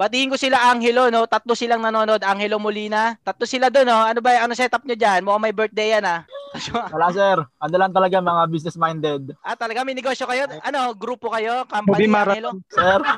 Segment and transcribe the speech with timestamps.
[0.00, 1.28] Batiin ko sila Angelo, no?
[1.28, 2.24] Tatlo silang nanonood.
[2.24, 3.20] Angelo Molina.
[3.20, 4.00] Tatlo sila doon, no?
[4.00, 5.20] Ano ba, ano setup nyo dyan?
[5.20, 6.24] Mukhang may birthday yan, ah.
[6.96, 7.36] Wala sir.
[7.60, 9.36] Ano lang talaga mga business minded.
[9.44, 10.48] ah, talaga may negosyo kayo?
[10.64, 11.68] Ano, grupo kayo?
[11.68, 12.64] Company, Angelo?
[12.72, 12.96] Sir.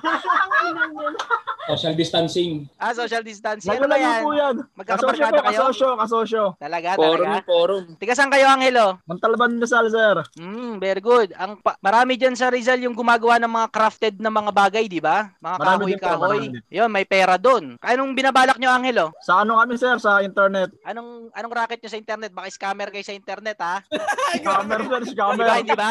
[1.62, 2.66] Social distancing.
[2.74, 3.70] Ah, social distancing.
[3.70, 4.22] Ano ba yan?
[4.26, 4.54] po yan.
[4.74, 5.46] Magkakabarkada kayo?
[5.46, 6.42] kasosyo, kasosyo.
[6.58, 7.46] Talaga, Forum, talaga.
[7.46, 7.84] forum.
[8.02, 8.98] Tiga saan kayo, Angelo?
[9.06, 10.16] Montalban Rizal sir.
[10.42, 11.30] Hmm, very good.
[11.38, 14.98] Ang pa- marami diyan sa Rizal yung gumagawa ng mga crafted na mga bagay, di
[14.98, 15.30] ba?
[15.38, 16.44] Mga Marami kahoy-kahoy.
[16.72, 17.76] Yun, may pera doon.
[17.84, 19.12] Anong binabalak nyo, Angelo?
[19.20, 19.92] Sa ano kami sir?
[20.00, 20.72] Sa internet.
[20.88, 22.32] Anong anong racket nyo sa internet?
[22.32, 23.84] Baka scammer kayo sa internet, ha?
[24.40, 25.44] Scammer sir, scammer.
[25.44, 25.90] ba, di ba?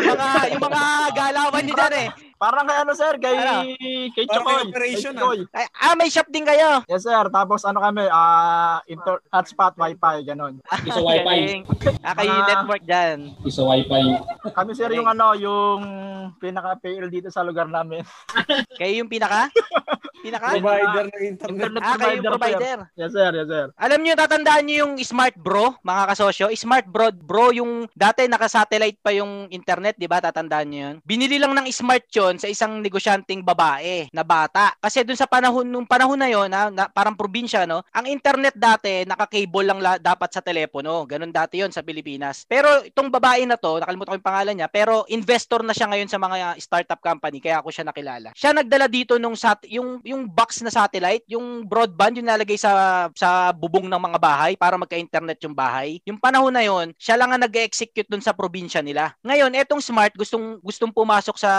[0.00, 2.08] Yung mga, yung mga galawan nyo dyan, eh.
[2.42, 3.70] Parang kay ano sir, kay Ano?
[4.10, 4.66] kay Chokoy.
[4.66, 5.40] operation, Kay Chokoy.
[5.54, 6.82] Ay, ah, may shop din kayo.
[6.90, 10.58] Yes sir, tapos ano kami, ah inter hotspot wifi ganun.
[10.82, 11.62] Isa wifi.
[12.02, 13.18] Ah, kayo yung network dyan.
[13.46, 14.18] Isa wifi.
[14.50, 15.80] Kami sir yung ano, yung
[16.36, 18.02] pinaka PL dito sa lugar namin.
[18.80, 19.46] Kayo yung pinaka?
[20.18, 20.54] Pinaka?
[20.54, 21.60] Provider ng internet.
[21.68, 22.30] Internet Ah, kayo yung sir.
[22.30, 22.76] provider.
[22.94, 23.66] Yes sir, yes sir.
[23.76, 26.46] Alam niyo, tatandaan niyo yung Smart Bro, mga kasosyo.
[26.54, 30.18] Smart Bro, bro, yung dati naka-satellite pa yung internet, di ba?
[30.18, 30.96] Tatandaan niyo yun.
[31.02, 34.72] Binili lang ng Smart yun sa isang negosyanteng babae na bata.
[34.80, 37.84] Kasi dun sa panahon, nung panahon na yon na, na, parang probinsya, no?
[37.92, 41.04] Ang internet dati, naka-cable lang la, dapat sa telepono.
[41.04, 42.48] Ganun dati yon sa Pilipinas.
[42.48, 46.08] Pero itong babae na to, nakalimutan ko yung pangalan niya, pero investor na siya ngayon
[46.08, 48.32] sa mga startup company, kaya ako siya nakilala.
[48.32, 53.06] Siya nagdala dito nung sat, yung yung box na satellite, yung broadband yung nalagay sa
[53.12, 56.00] sa bubong ng mga bahay para magka-internet yung bahay.
[56.08, 59.12] Yung panahon na yon, siya lang ang nag-execute dun sa probinsya nila.
[59.26, 61.52] Ngayon, etong smart gustong gustong pumasok sa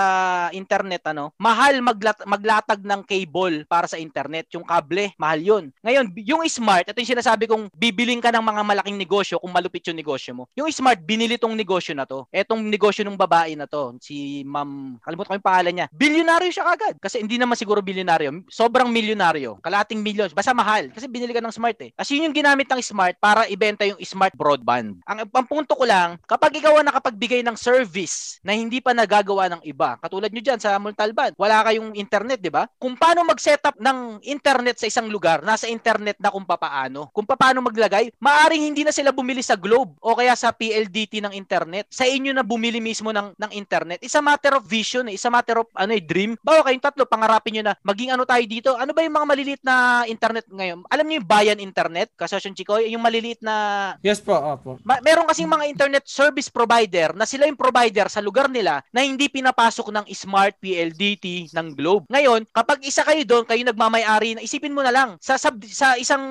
[0.63, 5.63] internet ano, mahal maglat, maglatag ng cable para sa internet, yung kable, mahal yun.
[5.84, 9.84] Ngayon, yung smart, ito yung sinasabi kong bibiling ka ng mga malaking negosyo kung malupit
[9.91, 10.44] yung negosyo mo.
[10.56, 12.24] Yung smart, binili tong negosyo na to.
[12.31, 15.88] Etong negosyo ng babae na to, si Ma'am, kalimutan ko yung pangalan niya.
[15.91, 16.95] Bilyonaryo siya kagad.
[17.01, 18.45] Kasi hindi naman siguro bilyonaryo.
[18.47, 19.59] Sobrang milyonaryo.
[19.59, 20.31] Kalating milyon.
[20.31, 20.94] Basta mahal.
[20.94, 21.91] Kasi binili ka ng smart eh.
[21.97, 25.01] Kasi yun yung ginamit ng smart para ibenta yung smart broadband.
[25.09, 29.50] Ang, ang punto ko lang, kapag ikaw ang nakapagbigay ng service na hindi pa nagagawa
[29.57, 32.68] ng iba, katulad nyo dyan sa Montalban, wala kayong internet, di ba?
[32.78, 37.09] Kung paano mag-setup ng internet sa isang lugar, nasa internet na kung papaano.
[37.14, 41.34] Kung paano maglagay, maaring hindi na sila bumili sa Globe o kaya sa PLDT ng
[41.38, 41.88] internet.
[41.94, 44.02] Sa inyo na bumili mismo ng, ng internet.
[44.02, 45.16] It's a matter of vision, eh.
[45.16, 46.36] it's a matter of ano, eh, dream.
[46.42, 48.74] Bawa kayong tatlo, pangarapin nyo na maging ano tayo dito.
[48.75, 50.84] Ano ba yung mga maliliit na internet ngayon?
[50.90, 52.12] Alam niyo yung bayan internet?
[52.18, 53.56] Kasosyon Chico, yung maliliit na
[54.02, 54.81] Yes po, opo.
[54.81, 59.06] Ma- meron kasing mga internet service provider na sila yung provider sa lugar nila na
[59.06, 62.10] hindi pinapasok ng smart PLDT ng Globe.
[62.10, 65.94] Ngayon, kapag isa kayo doon, kayo nagmamay-ari, na isipin mo na lang sa sub, sa
[65.96, 66.24] isang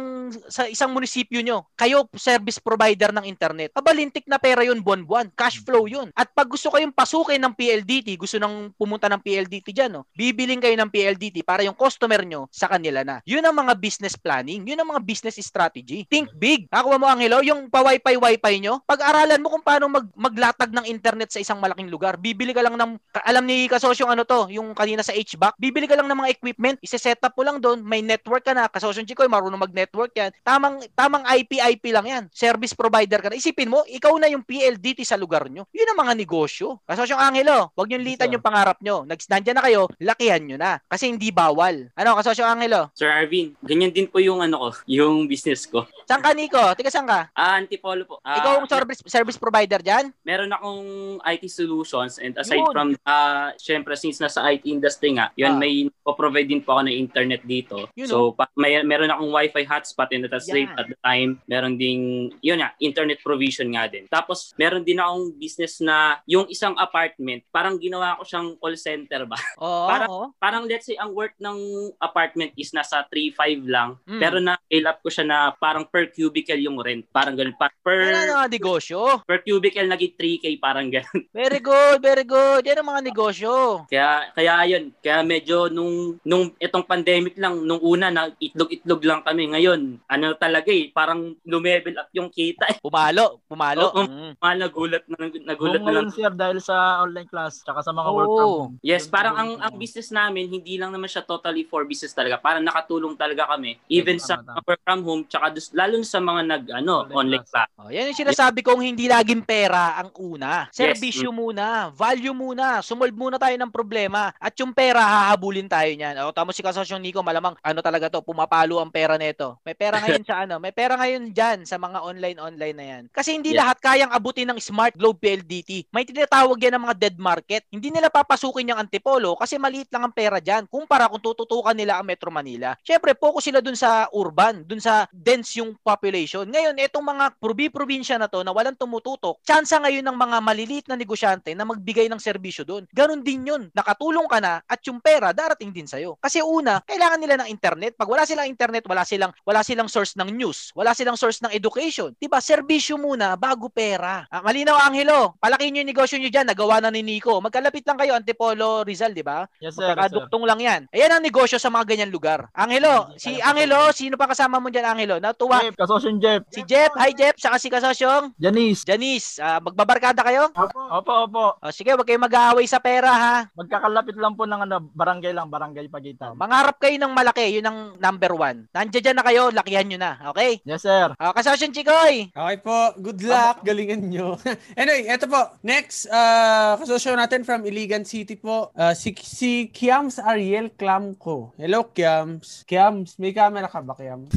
[0.48, 3.70] sa isang munisipyo nyo, kayo service provider ng internet.
[3.76, 6.10] Abalintik na pera yun buwan-buwan, cash flow yun.
[6.16, 10.02] At pag gusto kayong pasukin ng PLDT, gusto nang pumunta ng PLDT diyan, no.
[10.16, 13.20] Bibiling kayo ng PLDT para yung customer nyo sa kanila na.
[13.28, 16.04] Yun ang mga business planning, yun ang mga business strategy.
[16.08, 16.66] Think big.
[16.72, 21.30] Nakuha mo Angelo, yung pa-wifi wifi nyo, pag-aralan mo kung paano mag maglatag ng internet
[21.34, 22.16] sa isang malaking lugar.
[22.16, 22.92] Bibili ka lang ng
[23.26, 26.80] alam ni kasosyo ano to, yung kanina sa HVAC, bibili ka lang ng mga equipment,
[26.80, 30.32] ise-set up mo lang doon, may network ka na, kasosyo Chikoy, marunong mag-network yan.
[30.40, 32.24] Tamang tamang IP IP lang yan.
[32.32, 33.36] Service provider ka na.
[33.36, 35.68] Isipin mo, ikaw na yung PLDT sa lugar nyo.
[35.76, 36.80] Yun ang mga negosyo.
[36.88, 39.04] Kasosyo Angelo, wag niyo litan yung pangarap nyo.
[39.04, 40.80] Nags na kayo, lakihan nyo na.
[40.88, 41.92] Kasi hindi bawal.
[41.92, 42.88] Ano, kasosyo Angelo?
[42.96, 45.84] Sir Arvin, ganyan din po yung ano ko, yung business ko.
[46.08, 46.62] Saan ka, Nico?
[46.78, 47.28] Tiga saan ka?
[47.36, 48.16] Ah, Antipolo po.
[48.24, 50.14] Ah, Ikaw ang service, service provider dyan?
[50.22, 50.86] Meron akong
[51.26, 52.70] IT solutions and aside Yun.
[52.70, 55.60] from, ah, syempre since nasa IT industry nga, yun Ah.
[55.60, 57.86] may provide din po ako ng internet dito.
[57.94, 60.78] Yun, so, pa, may, meron akong wifi hotspot and same, Yan.
[60.78, 62.02] at the time, meron ding,
[62.40, 64.06] yun nga, internet provision nga din.
[64.08, 69.24] Tapos, meron din akong business na yung isang apartment, parang ginawa ko siyang call center
[69.24, 69.38] ba?
[69.58, 70.24] Oo, Para- oo.
[70.36, 71.58] parang let's say, ang worth ng
[71.98, 73.96] apartment is nasa 3.5 lang.
[74.04, 74.20] Mm.
[74.20, 77.06] Pero na-scale up ko siya na parang per cubicle yung rent.
[77.08, 77.54] Parang ganun.
[77.56, 78.98] Pa, Yan per, ang mga negosyo.
[79.24, 81.22] per cubicle naging 3K parang ganun.
[81.32, 82.66] Very good, very good.
[82.66, 83.71] Yan ang mga negosyo.
[83.86, 89.20] Kaya kaya yun, kaya medyo nung nung itong pandemic lang nung una na itlog-itlog lang
[89.22, 90.02] kami ngayon.
[90.10, 92.76] Ano talaga eh, parang lumevel up yung kita eh.
[92.82, 93.94] Pumalo, pumalo.
[93.94, 94.02] Oo.
[94.02, 94.32] Mm.
[94.62, 96.10] Nagulat na nagulat Boom na lang.
[96.10, 98.58] sir dahil sa online class tsaka sa mga work from Oo.
[98.66, 98.74] home.
[98.82, 102.40] Yes, parang ang ang business namin hindi lang naman siya total totally for business talaga.
[102.40, 103.76] Para nakatulong talaga kami.
[103.92, 104.64] Even Tama, sa tama.
[104.64, 107.68] work from home, tsaka dus- lalo na sa mga nag, ano, Online online class.
[107.68, 107.82] class.
[107.82, 110.72] Oh, yan yung sinasabi kong hindi laging pera ang una.
[110.72, 114.34] Serbisyo muna, value muna, sumolve muna tayo ng problema.
[114.36, 116.18] At yung pera, hahabulin tayo niyan.
[116.26, 119.62] O, tamo si Kasosyong Nico, malamang ano talaga to, pumapalo ang pera nito.
[119.62, 123.02] May pera ngayon sa ano, may pera ngayon dyan sa mga online-online na yan.
[123.12, 123.60] Kasi hindi Yes.
[123.60, 125.92] lahat kayang abutin ng Smart Globe PLDT.
[125.92, 127.62] May tinatawag yan ng mga dead market.
[127.68, 130.64] Hindi nila papasukin yung Antipolo kasi maliit lang ang pera dyan.
[130.64, 132.72] Kumpara kung tututukan nila ang Metro Manila.
[132.80, 136.48] Siyempre, focus sila dun sa urban, dun sa dense yung population.
[136.48, 140.96] Ngayon, itong mga probi-probinsya na to na walang tumututok, tsansa ngayon ng mga maliliit na
[140.96, 142.88] negosyante na magbigay ng serbisyo doon.
[142.88, 143.51] Ganon din yun.
[143.72, 146.16] Nakatulong ka na at yung pera darating din sa'yo.
[146.16, 147.92] Kasi una, kailangan nila ng internet.
[147.98, 151.52] Pag wala silang internet, wala silang wala silang source ng news, wala silang source ng
[151.52, 152.14] education.
[152.16, 152.40] 'Di ba?
[152.40, 154.24] Serbisyo muna bago pera.
[154.32, 155.36] Ah, malinaw Angelo.
[155.42, 157.36] Palakihin niyo yung negosyo niyo diyan, nagawa na ni Nico.
[157.42, 159.44] Magkalapit lang kayo Antipolo Rizal, 'di ba?
[159.58, 159.84] Yes, sir.
[159.84, 159.98] Yes.
[159.98, 160.80] Magkakaduktong lang 'yan.
[160.94, 162.48] Ayan ang negosyo sa mga ganyan lugar.
[162.54, 165.16] Angelo, si Angelo, sino pa kasama mo diyan Angelo?
[165.18, 165.60] Natuwa.
[165.62, 166.42] Jeff, kasosyon Jeff.
[166.52, 168.86] Si Jeff, hi Jeff, saka si Kasosyong Janice.
[168.86, 170.50] Janice, ah, magbabarkada kayo?
[170.54, 170.80] Opo,
[171.26, 171.46] opo.
[171.58, 173.36] O, sige, wag kayong mag-aaway sa pera ha.
[173.54, 176.38] Magkakalapit lang po ng ano, barangay lang, barangay Pagitan.
[176.38, 178.66] Mangarap kayo ng malaki, yun ang number one.
[178.72, 180.62] Nandiyan dyan na kayo, lakihan nyo na, okay?
[180.62, 181.12] Yes, sir.
[181.18, 182.30] Uh, Kasosyon Chikoy!
[182.32, 182.94] Okay po.
[182.98, 183.60] Good luck.
[183.66, 184.38] Galingan nyo.
[184.80, 185.56] anyway, eto po.
[185.60, 188.72] Next, uh, kasosyo natin from Iligan City po.
[188.72, 191.52] Uh, si, si Kiams Ariel Clamco.
[191.58, 192.64] Hello, Kiams.
[192.64, 194.32] Kiams, may camera ka ba, Kiams?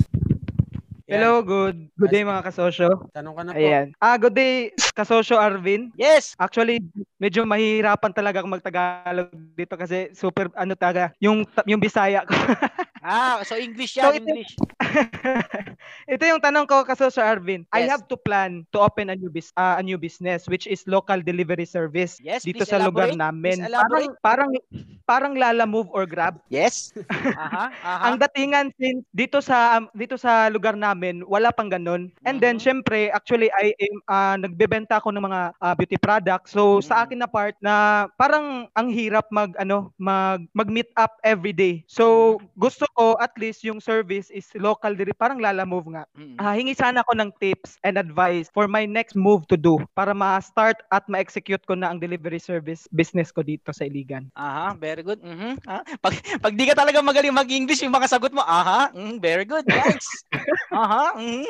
[1.05, 2.89] Hello, good good day mga kasosyo.
[3.13, 3.61] Tanong ka na po.
[3.61, 3.93] Ayan.
[4.01, 5.93] Ah, good day kasosyo Arvin.
[5.93, 6.33] Yes!
[6.33, 6.81] Actually,
[7.21, 12.33] medyo mahihirapan talaga akong magtagalog dito kasi super ano talaga yung yung Bisaya ko.
[13.05, 14.57] Ah, so English So, yan, ito- English.
[16.09, 17.65] Ito yung tanong ko kasosyo Arvin.
[17.69, 17.89] I Yes.
[17.89, 21.21] have to plan to open a new bus ah, a new business which is local
[21.21, 23.13] delivery service Yes, dito sa lugar elaborate.
[23.13, 23.69] namin.
[23.69, 24.49] Please Parang parang
[25.05, 26.41] parang Lala Move or Grab.
[26.49, 26.93] Yes?
[27.35, 28.11] Aha, aha.
[28.11, 32.09] Ang datingan since dito sa um, dito sa lugar namin wala pang ganun.
[32.25, 32.61] And then Mhm.
[32.61, 36.53] syempre actually I am ah, nagbebenta ako ng mga ah, beauty products.
[36.55, 36.85] So Mhm.
[36.85, 41.53] sa akin na part na parang ang hirap mag ano mag mag meet up every
[41.53, 41.83] day.
[41.89, 46.03] So gusto ko at least yung service is local diri parang Lala Move nga.
[46.15, 46.39] Mm.
[46.39, 50.15] Ah, hingi sana ako ng tips and advice for my next move to do para
[50.15, 54.31] ma-start at ma-execute ko na ang delivery service business ko dito sa Iligan.
[54.33, 55.19] Aha, very good.
[55.19, 55.59] Mhm.
[55.67, 59.43] Ah, pag pag di ka talaga magaling mag-English, yung mga sagot mo, aha, mm, very
[59.43, 59.67] good.
[59.67, 60.07] Nice.
[60.73, 61.11] aha.
[61.25, 61.47] Mm.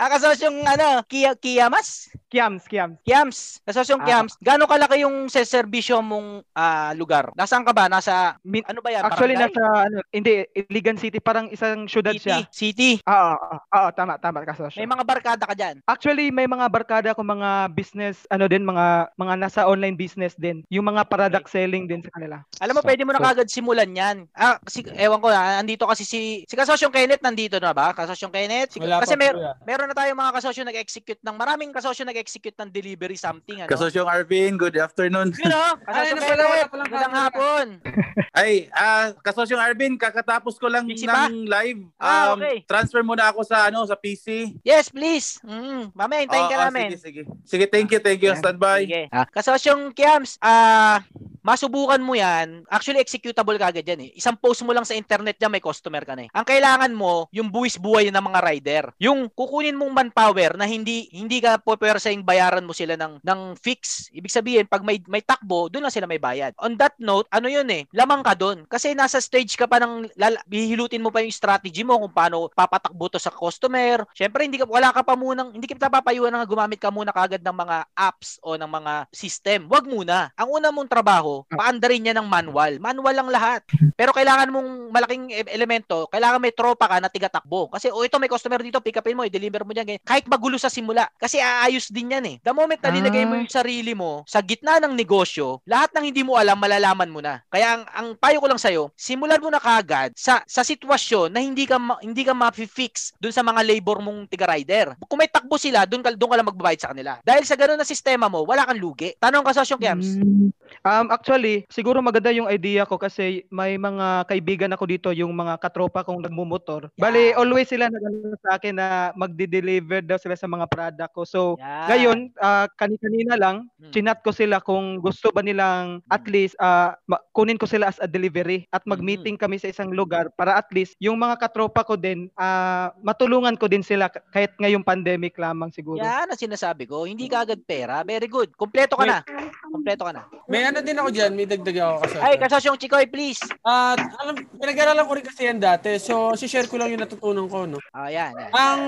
[0.00, 2.10] ah, kasosyong ano, Kia Kiamas?
[2.34, 2.98] Kiams, Kiams.
[3.00, 3.38] Kiams.
[3.62, 4.06] Kasosyong Ah.
[4.10, 4.34] Kiams.
[4.42, 7.30] Gaano kalaki yung serbisyo mong ah, lugar?
[7.32, 7.86] Nasaan ka ba?
[7.86, 9.06] Nasa Min- ano ba yan?
[9.06, 9.54] Actually Barangay?
[9.54, 12.26] nasa ano, hindi Iligan City parang isang syudad City.
[12.26, 12.36] siya.
[12.50, 12.90] City.
[13.00, 14.74] Oo, oo, oo, tama, tama kasosyo.
[14.76, 15.78] May mga barkada ka dyan.
[15.86, 20.66] Actually, may mga barkada ko mga business, ano din, mga mga nasa online business din.
[20.68, 22.42] Yung mga product selling din sa kanila.
[22.58, 24.16] Alam mo, So- pwede mo na so- kagad simulan yan.
[24.32, 27.94] Ah, kasi, ewan ko na, andito kasi si, si Kasosyong Kenneth nandito na ba?
[27.94, 28.74] Kasosyong Kenneth?
[28.74, 29.56] Si, Wala kasi pa mer- po yan.
[29.62, 33.68] meron na tayong mga kasosyo nag-execute ng, maraming kasosyo nag-execute ng delivery something, ano?
[33.68, 35.28] Kasosyong Arvin, good afternoon.
[35.28, 37.66] O, Ay, kasosyong ano pala, wala palang magandang hapon.
[38.40, 41.28] Ay, ah, kasosyong Arvin, kakatapos ko lang ba?
[41.28, 41.80] ng live.
[42.00, 42.64] Ah, Um, okay.
[42.64, 44.56] Transfer muna ako sa ano, sa PC.
[44.64, 45.36] Yes, please.
[45.44, 46.88] Mm, mamaya, hintayin ka Oo, namin.
[46.96, 47.22] Sige, sige.
[47.44, 48.32] Sige, thank you, thank you.
[48.32, 48.40] Yan.
[48.40, 48.80] Standby.
[48.88, 49.02] Sige.
[49.12, 51.04] Ah, kasosyong Kiams, ah,
[51.44, 52.64] masubukan mo yan.
[52.72, 54.10] Actually, executable ka agad yan eh.
[54.16, 56.30] Isang post mo lang sa internet dyan, may customer ka na eh.
[56.32, 58.84] Ang kailangan mo, yung buwis buhay ng mga rider.
[58.96, 64.08] Yung kukunin mong manpower na hindi hindi ka pupwersahing bayaran mo sila ng, ng fix.
[64.16, 66.56] Ibig sabihin, pag may, may takbo, doon lang sila may bayad.
[66.64, 68.64] On that note, ano yun eh, lamang ka doon.
[68.64, 72.48] Kasi nasa stage ka pa ng, lala, bihilutin mo pa yung strategy mo kung paano
[72.48, 74.08] papatakbo to sa customer.
[74.16, 77.42] Siyempre, hindi ka, wala ka pa munang, hindi kita papayuan na gumamit ka muna kagad
[77.42, 79.66] ng mga apps o ng mga system.
[79.68, 80.30] Wag muna.
[80.38, 82.78] Ang una mong trabaho, paandarin niya ng manual.
[82.78, 83.66] Manual lang lahat.
[83.98, 87.72] Pero kailangan mong malaking e- elemento, kailangan may tropa ka na tigatakbo.
[87.74, 89.98] Kasi o ito may customer dito, pick upin mo, i-deliver mo diyan.
[90.02, 91.10] Kahit magulo sa simula.
[91.18, 92.36] Kasi aayos din yan eh.
[92.42, 93.40] The moment na nilagay mo Ah.
[93.42, 97.42] yung sarili mo sa gitna ng negosyo, lahat ng hindi mo alam, malalaman mo na.
[97.50, 101.40] Kaya ang, ang payo ko lang sa'yo, simulan mo na kagad sa, sa sitwasyon na
[101.42, 104.94] hindi ka, ma, hindi ka ma-fix dun sa mga labor mong tiga-rider.
[105.08, 107.18] Kung may takbo sila, dun ka, dun ka lang magbabayad sa kanila.
[107.24, 109.16] Dahil sa ganun na sistema mo, wala kang lugi.
[109.16, 110.20] Tanong ka sa Kiams.
[110.20, 110.50] Mm.
[110.84, 115.56] Um, actually, siguro maganda yung idea ko kasi may mga kaibigan ako dito, yung mga
[115.56, 116.92] katropa kong nagmumotor.
[117.00, 117.40] Bali, Yan.
[117.40, 118.04] always sila nag
[118.44, 121.24] sa akin na magde-deliver daw sila sa mga product ko.
[121.24, 121.88] So, Yan.
[121.88, 123.88] ngayon, ah, kani-kanina lang, Hmm.
[123.88, 128.08] chinat ko sila kung gusto ba nilang at least ma- kunin ko sila as a
[128.08, 132.28] delivery at mag-meeting kami sa isang lugar para at least yung mga katropa ko din,
[132.36, 136.04] ah, matulungan ko din sila kahit ngayong pandemic lamang siguro.
[136.04, 137.08] Yan ang sinasabi ko.
[137.08, 138.04] Hindi ka agad pera.
[138.04, 138.52] Very good.
[138.60, 139.24] Kompleto ka na.
[139.72, 140.22] Kompleto ka na.
[140.44, 142.16] May ano din ako dyan, may dagdag ako kasi.
[142.18, 143.38] Ay, kasosyong Chikoy, please.
[143.62, 145.94] At alam, pinag-aralan ko rin kasi yan dati.
[146.02, 147.78] So, si-share ko lang yung natutunan ko, no?
[147.94, 148.34] Ah, yan.
[148.34, 148.50] yan.
[148.50, 148.80] Ang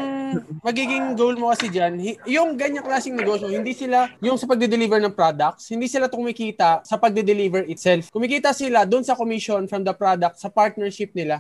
[0.67, 5.15] magiging goal mo kasi dyan, yung ganyang klaseng negosyo, hindi sila, yung sa pagde-deliver ng
[5.15, 8.11] products, hindi sila kumikita sa pagde-deliver itself.
[8.11, 11.39] Kumikita sila doon sa commission from the product, sa partnership nila.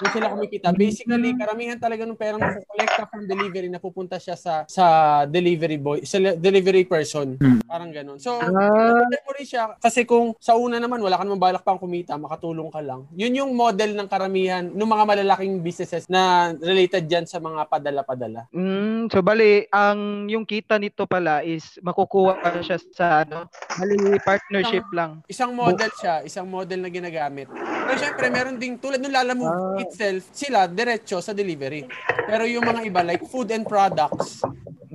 [0.00, 0.72] Doon sila kumikita.
[0.72, 4.84] Basically, karamihan talaga ng perang nakukolekta from delivery na pupunta siya sa sa
[5.28, 7.36] delivery boy, sa delivery person.
[7.68, 8.16] Parang ganun.
[8.16, 11.76] So, Consider mo rin siya kasi kung sa una naman wala ka namang balak pang
[11.76, 13.04] kumita, makatulong ka lang.
[13.12, 18.48] Yun yung model ng karamihan ng mga malalaking businesses na related diyan sa mga padala-padala.
[18.50, 23.44] mm, so bali, ang yung kita nito pala is makukuha ka siya sa ano,
[23.76, 25.20] bali partnership lang.
[25.28, 27.46] Isang model siya, isang model na ginagamit.
[27.50, 29.74] Pero syempre, meron ding tulad ng Lala Move Ah.
[29.90, 31.82] Itself, sila diretso sa delivery.
[32.30, 34.46] Pero yung mga iba like food and products,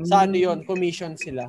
[0.04, 1.48] sa ano yun, commission sila.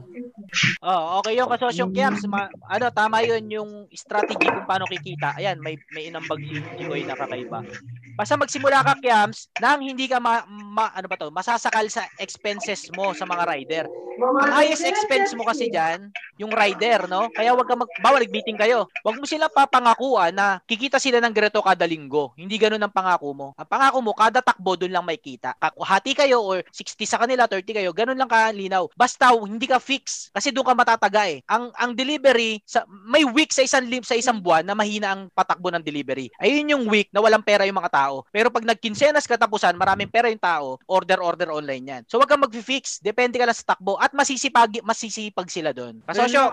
[0.79, 2.23] Oh, okay yung kasosyong Kiams.
[2.31, 5.35] Ma- ano, tama yun yung strategy kung paano kikita.
[5.35, 7.67] Ayan, may may inambag si Chikoy na kakaiba.
[8.15, 12.87] Basta magsimula ka, Kiams, nang hindi ka ma, ma- ano ba to, masasakal sa expenses
[12.95, 13.85] mo sa mga rider.
[14.17, 16.09] Ang highest expense mo kasi diyan,
[16.41, 17.29] yung rider, no?
[17.37, 18.89] Kaya wag ka mag bawal meeting kayo.
[19.05, 22.33] Wag mo sila papangakuan na kikita sila ng ganito kada linggo.
[22.33, 23.49] Hindi ganoon ang pangako mo.
[23.61, 25.53] Ang pangako mo kada takbo doon lang may kita.
[25.61, 27.93] Hati kayo or 60 sa kanila, 30 kayo.
[27.93, 28.85] Ganun lang kalinaw.
[28.93, 31.41] Basta hindi ka fix kasi doon ka matataga eh.
[31.49, 35.23] Ang ang delivery sa may week sa isang lim sa isang buwan na mahina ang
[35.33, 36.29] patakbo ng delivery.
[36.37, 38.27] Ayun yung week na walang pera yung mga tao.
[38.29, 42.03] Pero pag nagkinsenas katapusan, maraming pera yung tao, order order online yan.
[42.07, 42.99] So wag kang mag-fix.
[43.01, 46.03] Depende ka lang sa takbo at masisipag masisipag sila doon.
[46.05, 46.53] Kasosyo,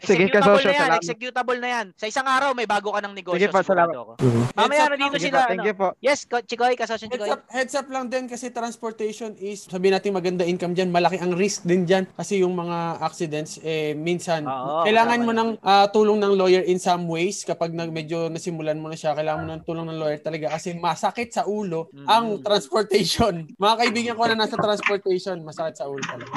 [0.00, 1.02] Sige, executable kasosyo, na yan, salamat.
[1.04, 1.86] executable na yan.
[1.94, 3.38] Sa isang araw may bago ka ng negosyo.
[3.38, 3.94] Sige sigurado salamat.
[3.94, 4.12] ako.
[4.56, 5.38] Mamaya na dito Sige sila.
[5.38, 5.68] po, thank ano.
[5.68, 5.88] you po.
[6.00, 7.30] Yes, Ko- Chikoy, kasosyo Heads Chikoy.
[7.30, 11.36] up, heads up lang din kasi transportation is, sabi natin maganda income dyan, malaki ang
[11.36, 16.16] risk din dyan kasi yung mga accidents, eh, minsan, Oo, kailangan mo ng ah, tulong
[16.18, 19.64] ng lawyer in some ways kapag nag, medyo nasimulan mo na siya, kailangan mo ng
[19.64, 22.06] tulong ng lawyer talaga kasi masakit sa ulo Mm.
[22.08, 23.44] ang transportation.
[23.54, 26.32] Mga kaibigan ko na nasa transportation, masakit sa ulo talaga.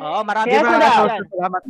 [0.00, 1.60] Oo, marami kasosyo kasosyo, salamat.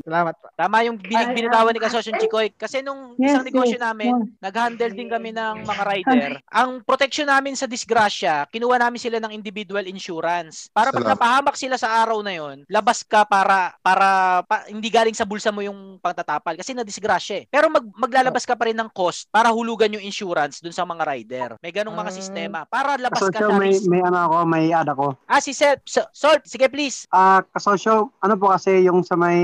[0.00, 0.46] Salamat po.
[0.52, 2.52] Tama yung binig binitawan ni Kasosyo Chikoy.
[2.52, 6.30] Kasi nung isang negosyo namin, nag-handle din kami ng mga rider.
[6.50, 10.68] Ang protection namin sa disgrasya, kinuha namin sila ng individual insurance.
[10.68, 11.16] Para pag Salamat.
[11.16, 14.08] napahamak sila sa araw na yon, labas ka para para
[14.44, 17.48] pa- hindi galing sa bulsa mo yung pangtatapal kasi na disgrasya eh.
[17.48, 21.02] Pero mag, maglalabas ka pa rin ng cost para hulugan yung insurance dun sa mga
[21.02, 21.48] rider.
[21.58, 22.16] May ganong mga Ah.
[22.16, 23.86] sistema para labas ka Kasosyo, sa may, risk.
[23.86, 25.06] may ano ako, may ad ako.
[25.24, 27.06] Ah, si Seth, So- Salt, sige please.
[27.08, 29.38] Ah, kasosyo, ano po kasi yung sa may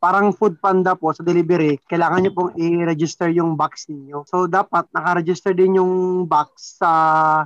[0.00, 4.24] parang food panda po sa delivery, kailangan nyo pong i-register yung box ninyo.
[4.24, 6.90] So, dapat naka-register din yung box sa,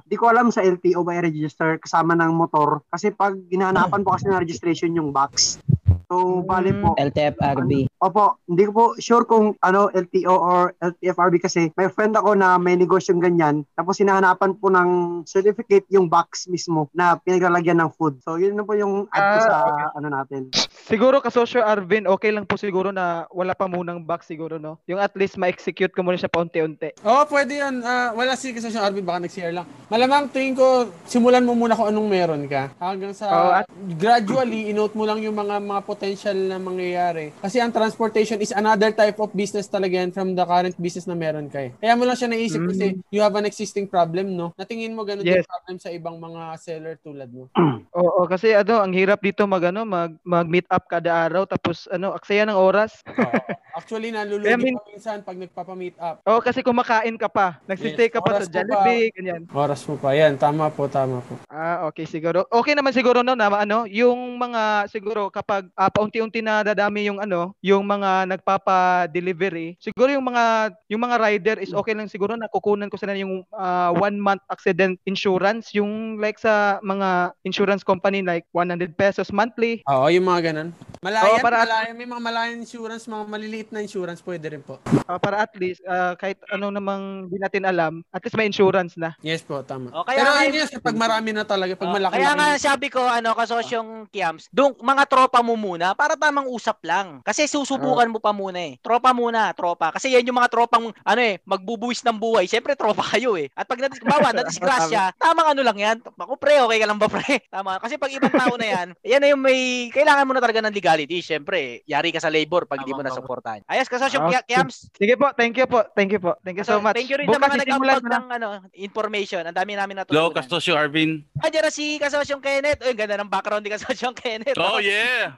[0.07, 2.87] di ko alam sa LTO ba i-register kasama ng motor.
[2.87, 5.59] Kasi pag ginahanapan po kasi ng registration yung box.
[6.07, 6.95] So, bali po.
[6.95, 7.91] LTFRB.
[7.99, 12.55] Opo, hindi ko po sure kung ano LTO or LTFRB kasi may friend ako na
[12.57, 13.67] may negosyong ganyan.
[13.75, 14.89] Tapos hinahanapan po ng
[15.27, 18.23] certificate yung box mismo na pinaglalagyan ng food.
[18.23, 19.87] So yun na po yung add ko Ah, sa okay.
[19.99, 20.41] ano natin.
[20.87, 24.79] Siguro kasosyo Arvin, okay lang po siguro na wala pa munang box siguro no.
[24.87, 27.03] Yung at least ma-execute ko muna siya paunti-unti.
[27.03, 27.83] Oo, pwede yan.
[27.83, 29.67] Ah, wala si kasi Arvin, baka nag-share lang.
[29.91, 32.71] Malamang tingin ko, simulan mo muna kung anong meron ka.
[32.79, 33.67] Hanggang sa Oo, at-
[33.99, 37.33] gradually, inote mo lang yung mga mga potential na mangyayari.
[37.41, 41.17] Kasi ang transportation is another type of business talaga yan from the current business na
[41.17, 41.73] meron ka eh.
[41.75, 42.69] Kaya mo lang siya naisip Mm.
[42.69, 44.53] kasi you have an existing problem, no?
[44.55, 45.41] Natingin mo ganun Yes.
[45.41, 47.49] yung problem sa ibang mga seller tulad mo.
[47.97, 52.13] Oo, kasi ano, ang hirap dito mag ano, mag mag-meet up kada araw tapos ano,
[52.13, 53.01] aksaya ng oras.
[53.17, 53.41] Oo.
[53.73, 56.21] Actually, nalulugi Kaya min- pa minsan pag nagpapa-meet up.
[56.25, 57.61] Oo, kasi kumakain ka pa.
[57.65, 58.53] Nagsistay Yes, ka pa oras sa.
[58.55, 59.43] Jollibee, ganyan.
[59.49, 60.13] Oras mo pa.
[60.13, 61.37] Yan, tama po, tama po.
[61.47, 62.45] Ah, okay siguro.
[62.49, 67.23] Okay naman siguro no na ano, yung mga siguro kapag ah, paunti-unti na dadami yung
[67.23, 72.51] ano, yung mga nagpapa-delivery, siguro yung mga yung mga rider is okay lang siguro na
[72.51, 78.27] kukunan ko sila yung ah, one month accident insurance, yung like sa mga insurance company
[78.27, 79.87] like 100 pesos monthly.
[79.87, 80.75] Oo, yung mga ganun.
[81.07, 84.83] Malayan, Oo, para- malayan, may mga malayan insurance, mga maliliit na insurance, pwede rin po.
[85.07, 88.99] Ah, para at least ah, kahit ano namang di natin alam, at least may insurance
[88.99, 89.15] na.
[89.23, 89.95] Yes po, tama.
[89.95, 92.87] O, kaya Pero yun yun, pag marami na talaga, pag Oh, malaki Kaya nga sabi
[92.89, 97.23] ko, ano, kasosyong Kiams, dung, mga tropa mo muna para tamang usap lang.
[97.23, 98.75] Kasi susubukan mo pa muna eh.
[98.83, 99.95] Tropa muna, tropa.
[99.95, 102.51] Kasi yan yung mga tropang, ano eh, magbubuwis ng buhay.
[102.51, 103.47] Siyempre, tropa kayo eh.
[103.55, 105.97] At pag nadis, bawa, nadisgrasya, tamang ano lang yan.
[106.03, 107.47] Ako, pre, okay ka lang ba, pre?
[107.55, 107.79] Tama.
[107.79, 110.75] Kasi pag ibang tao na yan, yan na yung may, kailangan mo na talaga ng
[110.75, 113.61] legal reality, syempre, yari ka sa labor pag di mo nasuportahan.
[113.69, 114.41] Ayos, kasosyo, Okay.
[114.41, 114.89] Kia- Kiams.
[114.97, 115.85] Sige po, thank you po.
[115.93, 116.33] Thank you po.
[116.41, 116.97] Thank you so much.
[116.97, 118.17] Thank you rin Bukas sa mga nag-upload ko na.
[118.17, 119.45] ng ano, information.
[119.45, 120.41] Ang dami namin Hello, natutunan.
[120.41, 121.21] Kasosyo Arvin.
[121.45, 122.81] Ah, dyan na si Kasosyong Kenneth.
[122.81, 124.57] Uy, ang ganda ng background ni Kasosyong Kenneth.
[124.57, 125.37] Oh, yeah.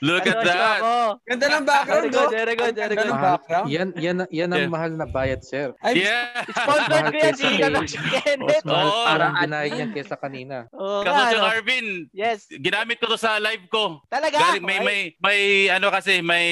[0.00, 0.78] Look at that.
[0.78, 0.94] ako.
[1.24, 2.32] Ganda ng background, Very good, no?
[2.32, 3.12] very good, very Ganda good.
[3.12, 3.66] ng background.
[3.68, 4.72] Yan, yan, yan ang Yeah.
[4.72, 5.72] mahal na bayad, sir.
[5.80, 6.44] Ay, Yeah.
[6.46, 8.64] Sponsored ko yan si Kenneth.
[8.66, 9.04] Oo.
[9.04, 10.56] parang ginayad niya kesa kanina.
[10.68, 11.46] Nga, Kasosyo ano.
[11.48, 12.46] Arvin, Yes.
[12.50, 14.00] ginamit ko to sa live ko.
[14.06, 14.36] Talaga?
[14.36, 16.46] Galing, may, Ay, may, may, ano kasi, may,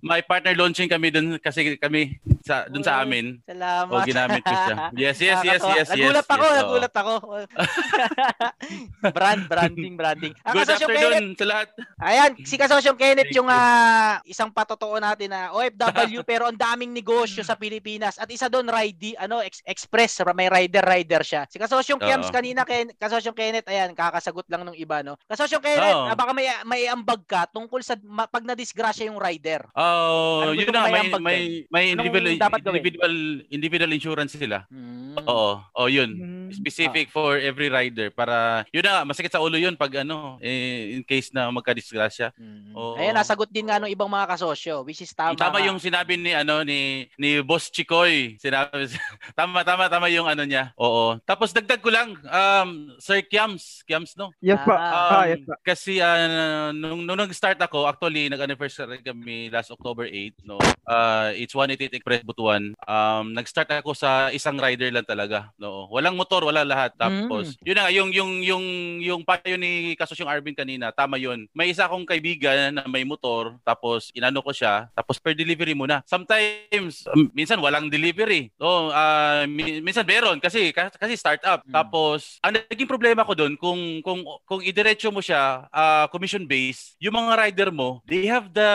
[0.00, 3.38] may partner launching kami dun, kasi kami, sa, dun sa amin.
[3.42, 3.92] Salamat.
[3.92, 4.76] O, ginamit ko siya.
[4.94, 5.98] Yes, yes, yes, yes, yes.
[5.98, 7.12] Nagulat ako, yes, nagulat ako.
[9.16, 10.32] Brand, branding, branding.
[10.46, 11.68] Ang Good Kasosyong Kenneth, afternoon sa lahat.
[11.98, 16.94] Ayan, si Kasosyong Kenneth Thank yung ah, isang patotoo natin na OFW pero ang daming
[16.94, 21.46] negosyo sa Pilipinas at isa doon ride ano ex- express may rider rider siya.
[21.50, 22.00] Si Kasosyong.
[22.02, 25.18] Kiams kanina Ken, Kasosyong Kenneth ayan kakasagot lang ng iba no.
[25.26, 26.10] Kasosyong Kenneth Oo.
[26.10, 29.66] ah, baka may may ambag ka tungkol sa ma- pag na-disgrasya yung rider.
[29.74, 32.74] Oh, Ano yun na, may may, ambag may, may Anong individual, dapat gawin?
[32.80, 33.14] individual,
[33.52, 34.64] individual insurance sila.
[34.68, 35.16] Hmm.
[35.28, 36.10] Oo, oh, yun.
[36.16, 36.48] Mm.
[36.56, 41.04] Specific for every rider para, yun na, masakit sa ulo yun pag ano, eh, in
[41.04, 42.32] case na magka-disgrasya.
[42.36, 42.72] Mm.
[42.72, 42.96] Oo.
[42.96, 45.36] Ayan, nasagot din nga ng ibang mga kasosyo, which is tama.
[45.36, 45.68] Tama nga.
[45.68, 48.40] yung sinabi ni ano ni ni Boss Chikoy.
[48.40, 48.88] Sinabi
[49.38, 50.72] tama tama tama yung ano niya.
[50.80, 51.20] Oo.
[51.28, 54.32] Tapos dagdag ko lang um Sir Kiams, Kiams no.
[54.40, 54.72] Yes po.
[54.72, 55.52] Ah, Ah, yes po.
[55.60, 60.56] Kasi ah, nung, nung nag-start ako, actually nag-anniversary kami last October 8, no.
[60.88, 62.72] Uh, it's 188 Express Butuan.
[62.86, 65.90] Um nag-start ako sa isang rider lang talaga, no.
[65.90, 66.94] Walang motor, wala lahat.
[66.96, 68.64] Tapos yun na nga, yung yung yung
[69.02, 71.46] yung payo ni Kasos yung Arvin kanina, tama yun.
[71.52, 76.00] May isa akong kaibigan na may motor, tapos inano ko siya, tapos per delivery muna.
[76.06, 78.54] Sometimes um, minsan walang delivery.
[78.60, 81.64] No, ah, mi- minsan meron kasi ka- kasi startup.
[81.66, 81.74] Mm.
[81.74, 86.94] Tapos ang naging problema ko doon kung kung kung idiretso mo siya ah, commission based,
[87.02, 88.70] yung mga rider mo, they have the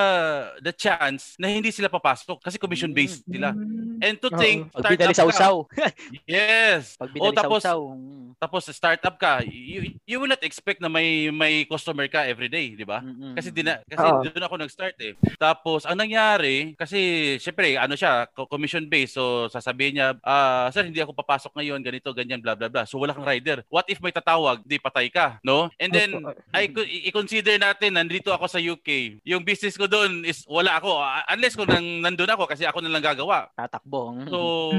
[0.61, 3.49] the chance na hindi sila papasok kasi commission based sila.
[3.97, 5.33] And to think Pag binali startup ka.
[5.33, 5.55] sausaw.
[6.27, 6.97] Yes.
[6.97, 7.79] Pag O binali tapos sausaw.
[7.93, 8.15] mm.
[8.37, 12.73] tapos startup ka, you, you will not expect na may may customer ka every day,
[12.73, 13.01] di ba?
[13.01, 13.33] Mm-mm.
[13.33, 14.21] Kasi dina, kasi Oo.
[14.23, 15.13] doon ako nag-start eh.
[15.35, 16.99] Tapos ang nangyari kasi
[17.37, 21.81] syempre ano siya, co- commission based so sasabihin niya, ah sir hindi ako papasok ngayon,
[21.81, 22.85] ganito, ganyan, blah blah blah.
[22.85, 23.65] So wala kang rider.
[23.67, 25.73] What if may tatawag, di patay ka, no?
[25.75, 26.09] And then.
[26.53, 29.19] I co- i- i-consider natin nandito ako sa UK.
[29.23, 32.89] Yung business ko doon is wala ako unless kung nang nandun ako kasi ako na
[32.89, 33.26] lang gagawa.
[33.29, 34.15] Tatakbo.
[34.15, 34.27] mm.
[34.27, 34.37] So,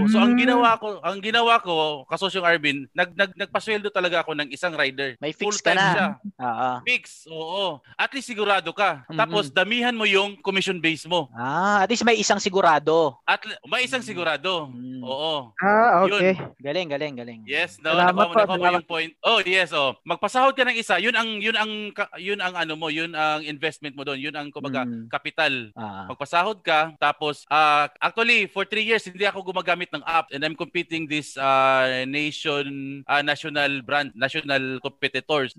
[0.08, 4.48] so ang ginawa ko, ang ginawa ko, kasosyong Arvin, nag, nag nagpasweldo talaga ako ng
[4.48, 5.14] isang rider.
[5.18, 5.86] May fix Full ka na.
[5.88, 6.06] siya.
[6.38, 6.70] Oo.
[6.82, 7.66] Fix, oo.
[7.94, 9.04] At least sigurado ka.
[9.06, 9.18] Mhm.
[9.18, 11.28] Tapos damihan mo yung commission base mo.
[11.32, 13.18] Ah, at least may isang sigurado.
[13.24, 14.68] At may isang sigurado.
[14.68, 15.02] Mm.
[15.02, 15.50] Oo.
[15.56, 16.36] Ah, okay.
[16.58, 17.40] Galing, galing, galing.
[17.44, 19.12] Yes, no, Salamat nakuha mo, nakuha yung point.
[19.20, 19.96] Oh, yes, oh.
[20.02, 20.96] Magpasahod ka ng isa.
[20.96, 24.20] Yun ang yun ang ka- yun ang ano mo, yun ang investment mo doon.
[24.20, 25.08] Yun ang kumbaga Mm.
[25.08, 25.52] capital.
[25.74, 26.06] Ah.
[26.06, 30.54] Magpasahod ka, tapos ah, actually for three years hindi ako gumagamit ng app and I'm
[30.54, 35.56] competing this ah, nation ah, national brand, national competitors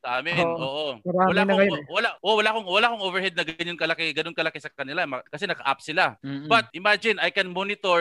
[0.00, 0.40] sa amin.
[0.40, 0.56] Oo.
[0.56, 0.88] Oo.
[1.04, 1.84] Wala akong ngayon eh.
[1.90, 5.44] wala oh, wala akong wala akong overhead na ganyan kalaki, ganun kalaki sa kanila kasi
[5.44, 6.16] naka-app sila.
[6.24, 6.48] Mm-mm.
[6.48, 8.00] But imagine I can monitor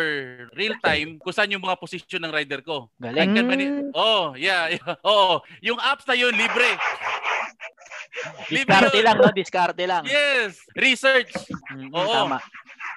[0.53, 2.87] real time kung saan yung mga position ng rider ko.
[3.01, 3.33] I galing.
[3.33, 4.69] can mani- Oh, yeah.
[4.69, 4.95] yeah.
[5.09, 5.41] Oo.
[5.65, 6.77] Yung apps na yun libre.
[8.47, 9.29] Diskarte lang, no?
[9.33, 10.03] Diskarte lang.
[10.05, 11.33] Yes, research.
[11.91, 12.13] Oo.
[12.13, 12.37] Tama.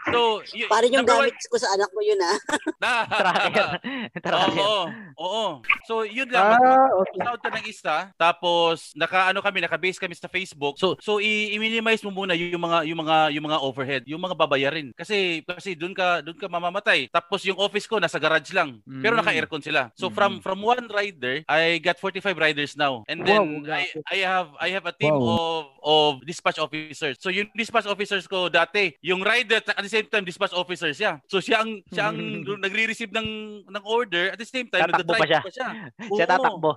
[0.06, 2.36] So, y- Parang yung number one- gamit ko sa anak mo yun ah.
[2.82, 2.92] Na.
[3.20, 3.70] Tracker.
[4.24, 4.62] Tracker.
[4.62, 4.82] Oo.
[5.18, 5.44] Oo.
[5.84, 6.58] So, yun lang.
[6.58, 7.18] Ah, okay.
[7.18, 10.78] mag-out ka ng isa, tapos naka-ano kami, naka-base kami sa Facebook.
[10.78, 14.36] So, so i- i-minimize mo muna yung mga yung mga yung mga overhead, yung mga
[14.36, 14.88] babayarin.
[14.94, 17.08] Kasi kasi doon ka doon ka mamamatay.
[17.08, 18.78] Tapos yung office ko nasa garage lang.
[18.84, 19.20] Pero Mm.
[19.20, 19.90] naka-aircon sila.
[19.94, 20.14] So Mm.
[20.14, 23.02] from from one rider, I got 45 riders now.
[23.06, 27.16] And then Wow, I I have I have a team of of dispatch officers.
[27.18, 31.16] So yung dispatch officers ko dati, yung rider at the same time dispatch officer siya.
[31.24, 32.18] So siya ang siya ang
[32.64, 33.28] nagre-receive ng
[33.64, 35.40] ng order at the same time Tatakbo pa siya.
[35.40, 35.68] pa siya.
[36.16, 36.32] Siya Oo.
[36.32, 36.70] tatakbo.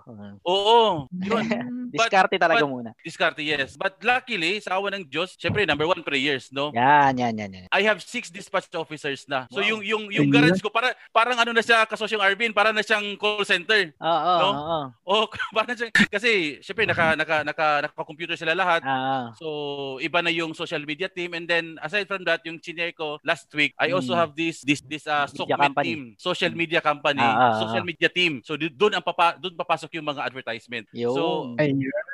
[0.43, 0.79] Oo.
[1.27, 1.45] Yun.
[1.91, 2.89] Diskarte talaga but- muna.
[3.01, 3.75] Diskarte, yes.
[3.75, 6.69] But luckily, sa awa ng Diyos, syempre, number one, prayers, no?
[6.71, 7.65] Yan, yan, yan, yan.
[7.73, 9.49] I have six dispatch officers na.
[9.49, 9.69] So Wow.
[9.75, 13.17] yung yung yung garage ko para parang ano na siya kasosyong Arvin, para na siyang
[13.17, 13.89] call center.
[13.97, 14.49] Oo, oo, No?
[14.49, 14.79] oo.
[15.09, 18.85] Oh, para na siya kasi syempre naka naka naka naka-computer sila lahat.
[18.85, 19.47] Ah, So
[19.99, 22.61] iba na yung social media team and then aside from that yung
[22.93, 24.21] ko ko last week, I also Hmm.
[24.21, 25.81] have this this this uh, company.
[25.83, 27.87] team, social media company, Ah, ah, social ah.
[27.87, 28.45] media team.
[28.45, 30.85] So doon ang papa doon papasok yung mga advertisement.
[30.93, 31.13] Yun.
[31.13, 31.23] So.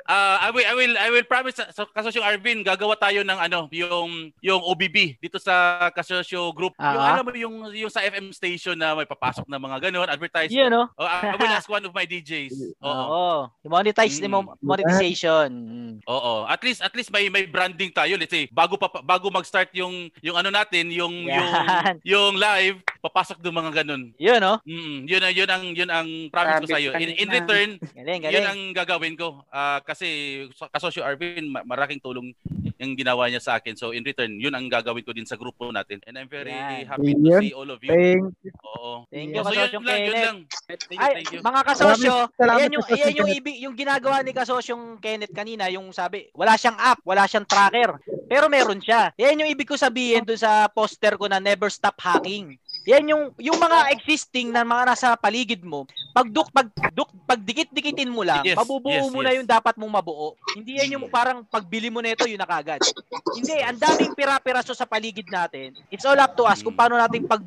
[0.05, 3.65] Uh, I will I will I will promise sa Kasosyo Arvin gagawa tayo ng ano
[3.73, 6.77] yung yung OBB dito sa Kasosyo group.
[6.77, 7.17] Yung Ah.
[7.17, 10.53] alam mo yung yung sa FM station na may papasok na mga ganun advertisement.
[10.53, 10.85] Yun, no?
[10.93, 12.53] Oh, I, will ask one of my DJs.
[12.85, 12.93] Oo.
[13.09, 13.33] Oo.
[13.65, 14.29] Monetize, Mm.
[14.29, 15.49] mo monetization.
[15.49, 15.93] Mm.
[16.05, 16.45] Oo.
[16.45, 18.13] At least at least may may branding tayo.
[18.13, 21.95] Let's say bago pa bago mag-start yung yung ano natin, yung yung Yan.
[22.03, 24.03] yung live, papasok doon mga ganun.
[24.15, 24.57] Yun, no?
[24.61, 26.91] Mm, yun ang yun ang yun ang promise ko sa iyo.
[26.95, 28.47] In, in return, Galing, yun galing.
[28.47, 29.45] ang gagawin ko.
[29.47, 30.07] Ah, kasi
[30.53, 32.33] sa- kasosyo Arvin, ma- maraking tulong
[32.79, 33.75] yung ginawa niya sa akin.
[33.79, 36.03] So in return, yun ang gagawin ko din sa grupo natin.
[36.03, 36.87] And I'm very Yan.
[36.87, 37.91] happy to see all of you.
[37.91, 38.51] Thank you.
[38.75, 39.07] Oo.
[39.07, 40.37] Thank you, So yun lang, yun lang.
[40.67, 41.41] Thank you, Ay, thank you.
[41.41, 46.27] mga kasosyo, ayan yung, ayan yung, ibig, yung ginagawa ni kasosyong Kenneth kanina, yung sabi,
[46.35, 49.13] wala siyang app, wala siyang tracker, pero meron siya.
[49.15, 52.57] Yan yung ibig ko sabihin dun sa poster ko na never stop hacking.
[52.85, 57.41] Yan yung yung mga existing na mga nasa paligid mo, pag duk pag duk pag
[57.41, 59.41] dikit-dikitin mo lang, Yes, mabubuo yes, mo na yes.
[59.41, 60.37] yung dapat mong mabuo.
[60.53, 62.85] Hindi yan yung parang pagbili mo nito yun na kagad.
[63.33, 65.73] Hindi, ang daming pira-piraso sa paligid natin.
[65.89, 67.41] It's all up to us kung paano natin pag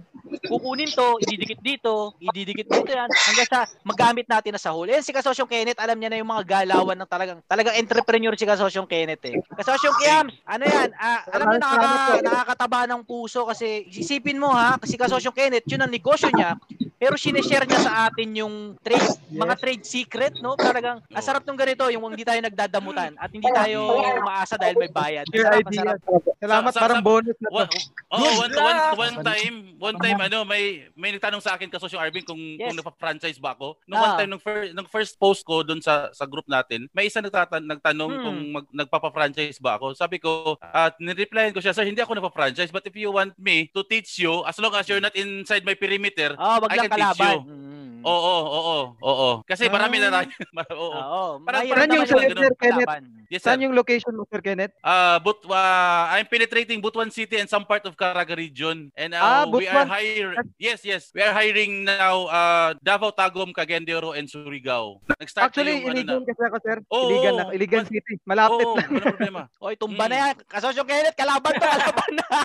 [0.49, 4.93] kukunin to, ididikit dito, ididikit dito yan, hanggang sa magamit natin na sa huli.
[4.95, 8.45] Yan si Kasosyong Kenneth, alam niya na yung mga galawan ng talagang, talagang entrepreneur si
[8.45, 9.37] Kasosyong Kenneth eh.
[9.57, 11.91] Kasosyong Kiams, ano yan, ah, alam niyo nakaka,
[12.23, 16.59] nakakataba ng puso kasi isipin mo ha, si Kasosyong Kenneth, yun ang negosyo niya,
[16.99, 20.59] pero sineshare niya sa atin yung trade, mga trade secret, no?
[20.59, 24.91] Talagang, ang sarap nung ganito, yung hindi tayo nagdadamutan at hindi tayo umaasa dahil may
[24.91, 25.23] bayad.
[25.31, 25.95] Your idea.
[25.95, 25.99] sarap.
[26.43, 27.55] Salamat, Sa- sa- parang bonus na to.
[27.55, 27.71] One,
[28.11, 28.99] oh, one, one, luck!
[28.99, 30.63] one time, one time ano, may
[30.95, 32.67] may nagtanong sa akin kasosyo Arvin kung Yes.
[32.67, 33.79] kung nagpa-franchise ba ako.
[33.85, 34.05] Nung Ah.
[34.05, 37.19] one time nung first nung first post ko doon sa sa group natin, may isa
[37.19, 38.23] nagtatan nagtanong Hmm.
[38.23, 39.93] kung mag, nagpapa-franchise ba ako.
[39.93, 43.71] Sabi ko, at nireplyan ko siya, "Sir, hindi ako nagpa-franchise, but if you want me
[43.71, 46.91] to teach you, as long as you're not inside my perimeter, Oh, wag I can
[46.91, 47.37] teach kalaban.
[47.39, 47.69] you.
[47.99, 48.07] Mm.
[48.07, 49.31] Oo, oo, oo.
[49.43, 50.31] Kasi marami na tayo.
[50.79, 50.87] oo.
[50.89, 51.23] Oo.
[51.43, 53.18] Parang- yung sa yung Sir Kenneth.
[53.29, 53.69] Yes, Saan sir.
[53.69, 54.73] yung location mo, Sir Kenneth?
[54.81, 58.89] Uh, but uh, I'm penetrating Butuan City and some part of Caraga region.
[58.97, 61.13] And uh, Ah, we are hiring Yes, yes.
[61.13, 63.85] We are hiring now uh, Davao, Tagum, Cagayan
[64.17, 65.05] en Surigao.
[65.13, 66.01] Nag-start Actually, na yung ano na.
[66.01, 66.79] Iligan kasi ako, Sir.
[66.89, 67.51] Oo, Iligan ako.
[67.53, 68.15] Iligan City.
[68.25, 68.89] Malapit Oo, lang.
[68.89, 69.41] walang problema.
[69.69, 70.11] Oy, tumba Mm.
[70.11, 70.35] na yan.
[70.49, 72.25] Kasosyo Kenneth, kalaban to, kalaban na.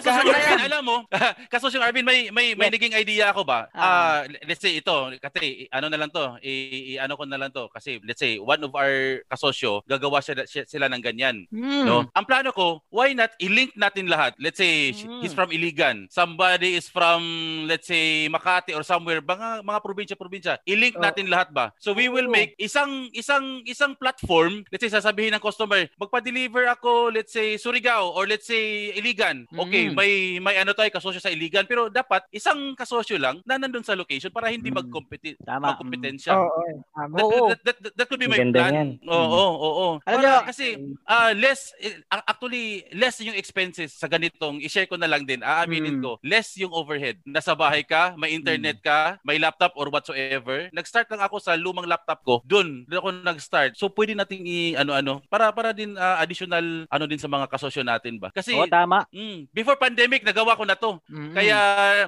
[0.00, 0.96] Kasosyo na Arvin, alam mo,
[1.52, 2.74] kasosyo Arvin, may, may, may Yes.
[2.76, 3.68] naging idea ako ba?
[3.72, 3.88] Ah.
[3.90, 6.52] Ah, let's say ito, kasi ano na lang to, i,
[6.94, 10.42] i- ano ko na lang to, kasi let's say one of our kasosyo, gagawa sila,
[10.42, 11.46] siya- sila ng ganyan.
[11.46, 11.86] Hmm.
[11.86, 11.96] No?
[12.10, 14.34] Ang plano ko, why not i-link natin lahat?
[14.42, 15.22] Let's say Mm.
[15.22, 17.22] he's from Iligan, somebody is from
[17.64, 20.58] let's say Makati or somewhere, mga mga probinsya-probinsya.
[20.66, 21.02] I-link Oh.
[21.02, 21.70] natin lahat ba?
[21.78, 22.34] So we will Oo.
[22.34, 28.10] make isang isang isang platform, let's say sasabihin ng customer, magpa-deliver ako let's say Surigao
[28.10, 29.46] or let's say Iligan.
[29.52, 29.94] Okay, Mm.
[29.94, 33.94] may may ano tayo kasosyo sa Iligan, pero dapat isang kasosyo lang na nandun sa
[33.94, 34.76] location para hindi Mm.
[34.80, 35.76] magkompeti Tama.
[35.76, 36.32] magkompetensya.
[36.32, 36.72] Oo, oo.
[36.90, 37.14] Tama.
[37.14, 37.46] That, Oo.
[37.52, 38.74] that, that, that, that could be my Maganda plan.
[38.74, 38.88] yan.
[39.04, 39.88] Oo, oo, oo.
[40.02, 40.66] Alam Para kasi
[41.04, 45.40] ah less eh, actually less yung expenses sa ganitong i-share ko na lang din.
[45.40, 46.02] Aaminin Mm.
[46.02, 47.20] ko, less yung overhead.
[47.22, 50.70] Nasa bahay ka, may internet ka, may laptop or whatsoever.
[50.70, 52.34] Nag-start lang ako sa lumang laptop ko.
[52.42, 53.72] Doon, doon ako nag-start.
[53.74, 57.82] So pwede nating i ano-ano para para din ah, additional ano din sa mga kasosyo
[57.82, 58.30] natin ba.
[58.30, 59.04] Kasi Oo, tama.
[59.10, 60.96] mm, before pandemic nagawa ko na to.
[61.06, 61.34] Mm.
[61.34, 61.58] Kaya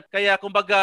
[0.08, 0.78] kaya kumbaga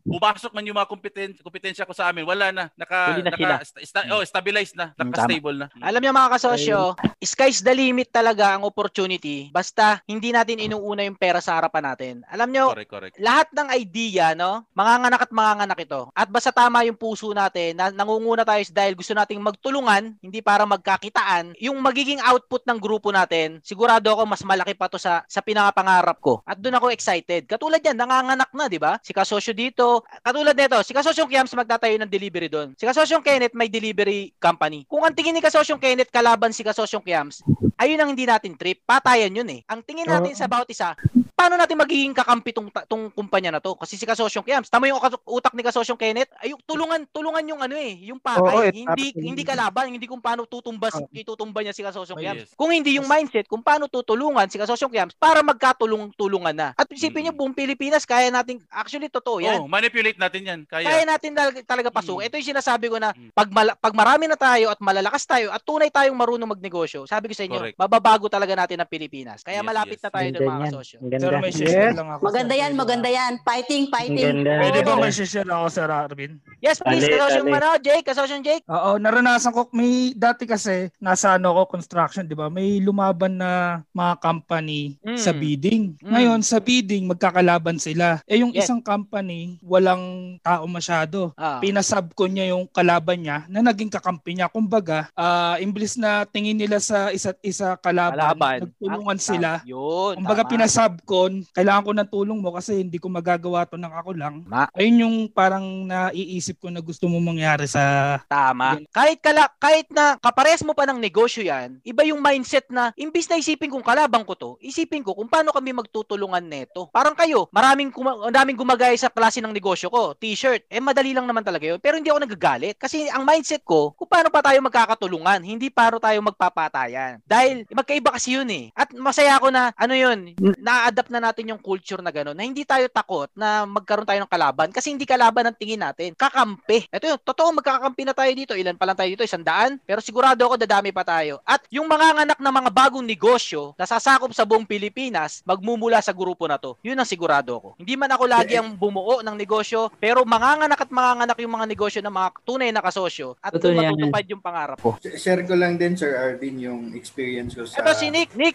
[0.00, 2.64] pumasok man yung mga kompeten kompetensya ko sa amin, wala na.
[2.74, 3.56] Naka, na naka sila.
[3.62, 4.22] sta- sta- oh,
[4.70, 5.66] stabilized na, Mm, naka-stable na.
[5.82, 6.78] Alam niyo mga kasosyo,
[7.20, 12.14] sky's the limit talaga ang opportunity basta hindi natin inuuna yung pera sa harapan natin.
[12.30, 13.14] Alam niyo, Correct, correct.
[13.18, 14.64] lahat ng idea, no?
[14.74, 16.08] Manganganak at manganganak ito.
[16.14, 20.64] At basta tama yung puso natin, na nangunguna tayo dahil gusto nating magtulungan, hindi para
[20.64, 25.40] magkakitaan, yung magiging output ng grupo natin, sigurado ako mas malaki pa to sa sa
[25.40, 26.40] pinakapangarap ko.
[26.44, 27.46] At doon ako excited.
[27.48, 29.00] Katulad yan, nanganganak na, di ba?
[29.00, 32.74] Si Kasosyo dito, katulad nito, si Kasosyong Kiams magtatayo ng delivery doon.
[32.76, 34.84] Si Kasosyong Kenneth may delivery company.
[34.84, 37.40] Kung ang tingin ni Kasosyong Kenneth kalaban si Kasosyong Kiams,
[37.80, 38.84] ayun ang hindi natin trip.
[38.84, 39.64] Patayan yun eh.
[39.64, 40.92] Ang tingin natin sa bawat isa,
[41.40, 43.72] paano natin magiging kakampi tong, tong kumpanya na to?
[43.72, 47.80] Kasi si Kasosyong Kiams, tama yung utak ni Kasosyong Kenneth, ay tulungan, tulungan yung ano
[47.80, 48.44] eh, yung pakay.
[48.44, 51.08] Oo, eh, hindi tapos- hindi kalaban, hindi kung paano tutumbas, Oo.
[51.08, 52.44] itutumba niya si Kasosyong Oh, Kiams.
[52.44, 52.52] yes.
[52.52, 56.68] Kung hindi yung mindset, kung paano tutulungan si Kasosyong Kiams para magkatulong-tulungan na.
[56.76, 57.40] At isipin niyo, Mm.
[57.40, 59.64] buong Pilipinas, kaya natin, actually totoo yan.
[59.64, 60.60] Oh, manipulate natin 'yan.
[60.68, 60.84] Kaya.
[60.84, 62.20] Kaya natin talaga, talaga pasok.
[62.20, 62.26] Mm.
[62.28, 63.32] Ito yung sinasabi ko na Mm.
[63.32, 67.32] pag, mala- pag marami na tayo at malalakas tayo at tunay tayong marunong magnegosyo, sabi
[67.32, 67.78] ko sa inyo, Correct.
[67.80, 69.40] mababago talaga natin ang Pilipinas.
[69.40, 70.04] Kaya Yes, malapit yes.
[70.04, 70.98] na tayo doon mga kasosyo.
[71.32, 71.42] Ganda.
[71.42, 71.94] may share Yes.
[71.94, 72.22] lang ako.
[72.22, 73.32] Maganda yan, maganda yan.
[73.40, 74.34] Fighting, fighting.
[74.42, 76.32] Pwede ba may share ako, Sir Arvin?
[76.58, 77.56] Yes, please, Dali, kasosyong dali.
[77.56, 78.64] ano, Jake, kasosyong Jake.
[78.66, 82.46] Oo, naranasan ko may dati kasi nasa ano ko construction, 'di ba?
[82.46, 83.50] May lumaban na
[83.90, 85.16] mga company Mm.
[85.16, 85.96] sa bidding.
[85.98, 86.06] Mm.
[86.06, 88.20] Ngayon sa bidding magkakalaban sila.
[88.24, 88.64] Eh yung Yes.
[88.64, 90.00] isang company walang
[90.40, 91.32] tao masyado.
[91.34, 91.58] Ah.
[91.58, 94.46] Pinasab ko niya yung kalaban niya na naging kakampi niya.
[94.46, 98.58] Kumbaga, ah imblis na tingin nila sa isa't isa kalaban, Kalaban.
[98.66, 99.50] nagtulungan Ah, sila.
[99.64, 100.52] Yun, Kumbaga tama.
[100.52, 101.19] pinasab ko,
[101.52, 104.34] kailangan ko ng tulong mo kasi hindi ko magagawa to ng ako lang.
[104.46, 104.70] Ma.
[104.72, 108.80] Ayun yung parang naiisip ko na gusto mo mangyari sa Tama.
[108.94, 113.26] Kahit kala kahit na kapares mo pa ng negosyo 'yan, iba yung mindset na imbis
[113.26, 116.88] na isipin kung kalabang ko to, isipin ko kung paano kami magtutulungan neto.
[116.94, 120.64] Parang kayo, maraming kuma- ang daming gumagaya sa klase ng negosyo ko, t-shirt.
[120.70, 124.06] Eh madali lang naman talaga 'yun, pero hindi ako nagagalit kasi ang mindset ko, kung
[124.06, 127.18] paano pa tayo magkakatulungan, hindi paano tayo magpapatayan.
[127.26, 128.70] Dahil magkaiba kasi 'yun eh.
[128.78, 132.62] At masaya ako na ano 'yun, na-adapt na natin yung culture na gano'n, na hindi
[132.62, 136.86] tayo takot na magkaroon tayo ng kalaban kasi hindi kalaban ang tingin natin, kakampi.
[136.88, 138.54] Ito yun, totoo magkakampi na tayo dito.
[138.54, 139.26] Ilan pa lang tayo dito?
[139.26, 139.82] Isang daan?
[139.82, 141.42] Pero sigurado ako dadami pa tayo.
[141.42, 146.14] At yung mga anak ng mga bagong negosyo na sasakop sa buong Pilipinas, magmumula sa
[146.14, 146.78] grupo na to.
[146.86, 147.68] Yun ang sigurado ako.
[147.82, 152.00] Hindi man ako lagi ang bumuo ng negosyo, pero manganganak at manganganak yung mga negosyo
[152.00, 154.94] ng mga tunay na kasosyo at Totoo matutupad yung pangarap ko.
[155.02, 157.82] Share ko lang din, Sir Arvin, yung experience ko sa...
[157.82, 158.30] Ito si Nick.
[158.38, 158.54] Nick!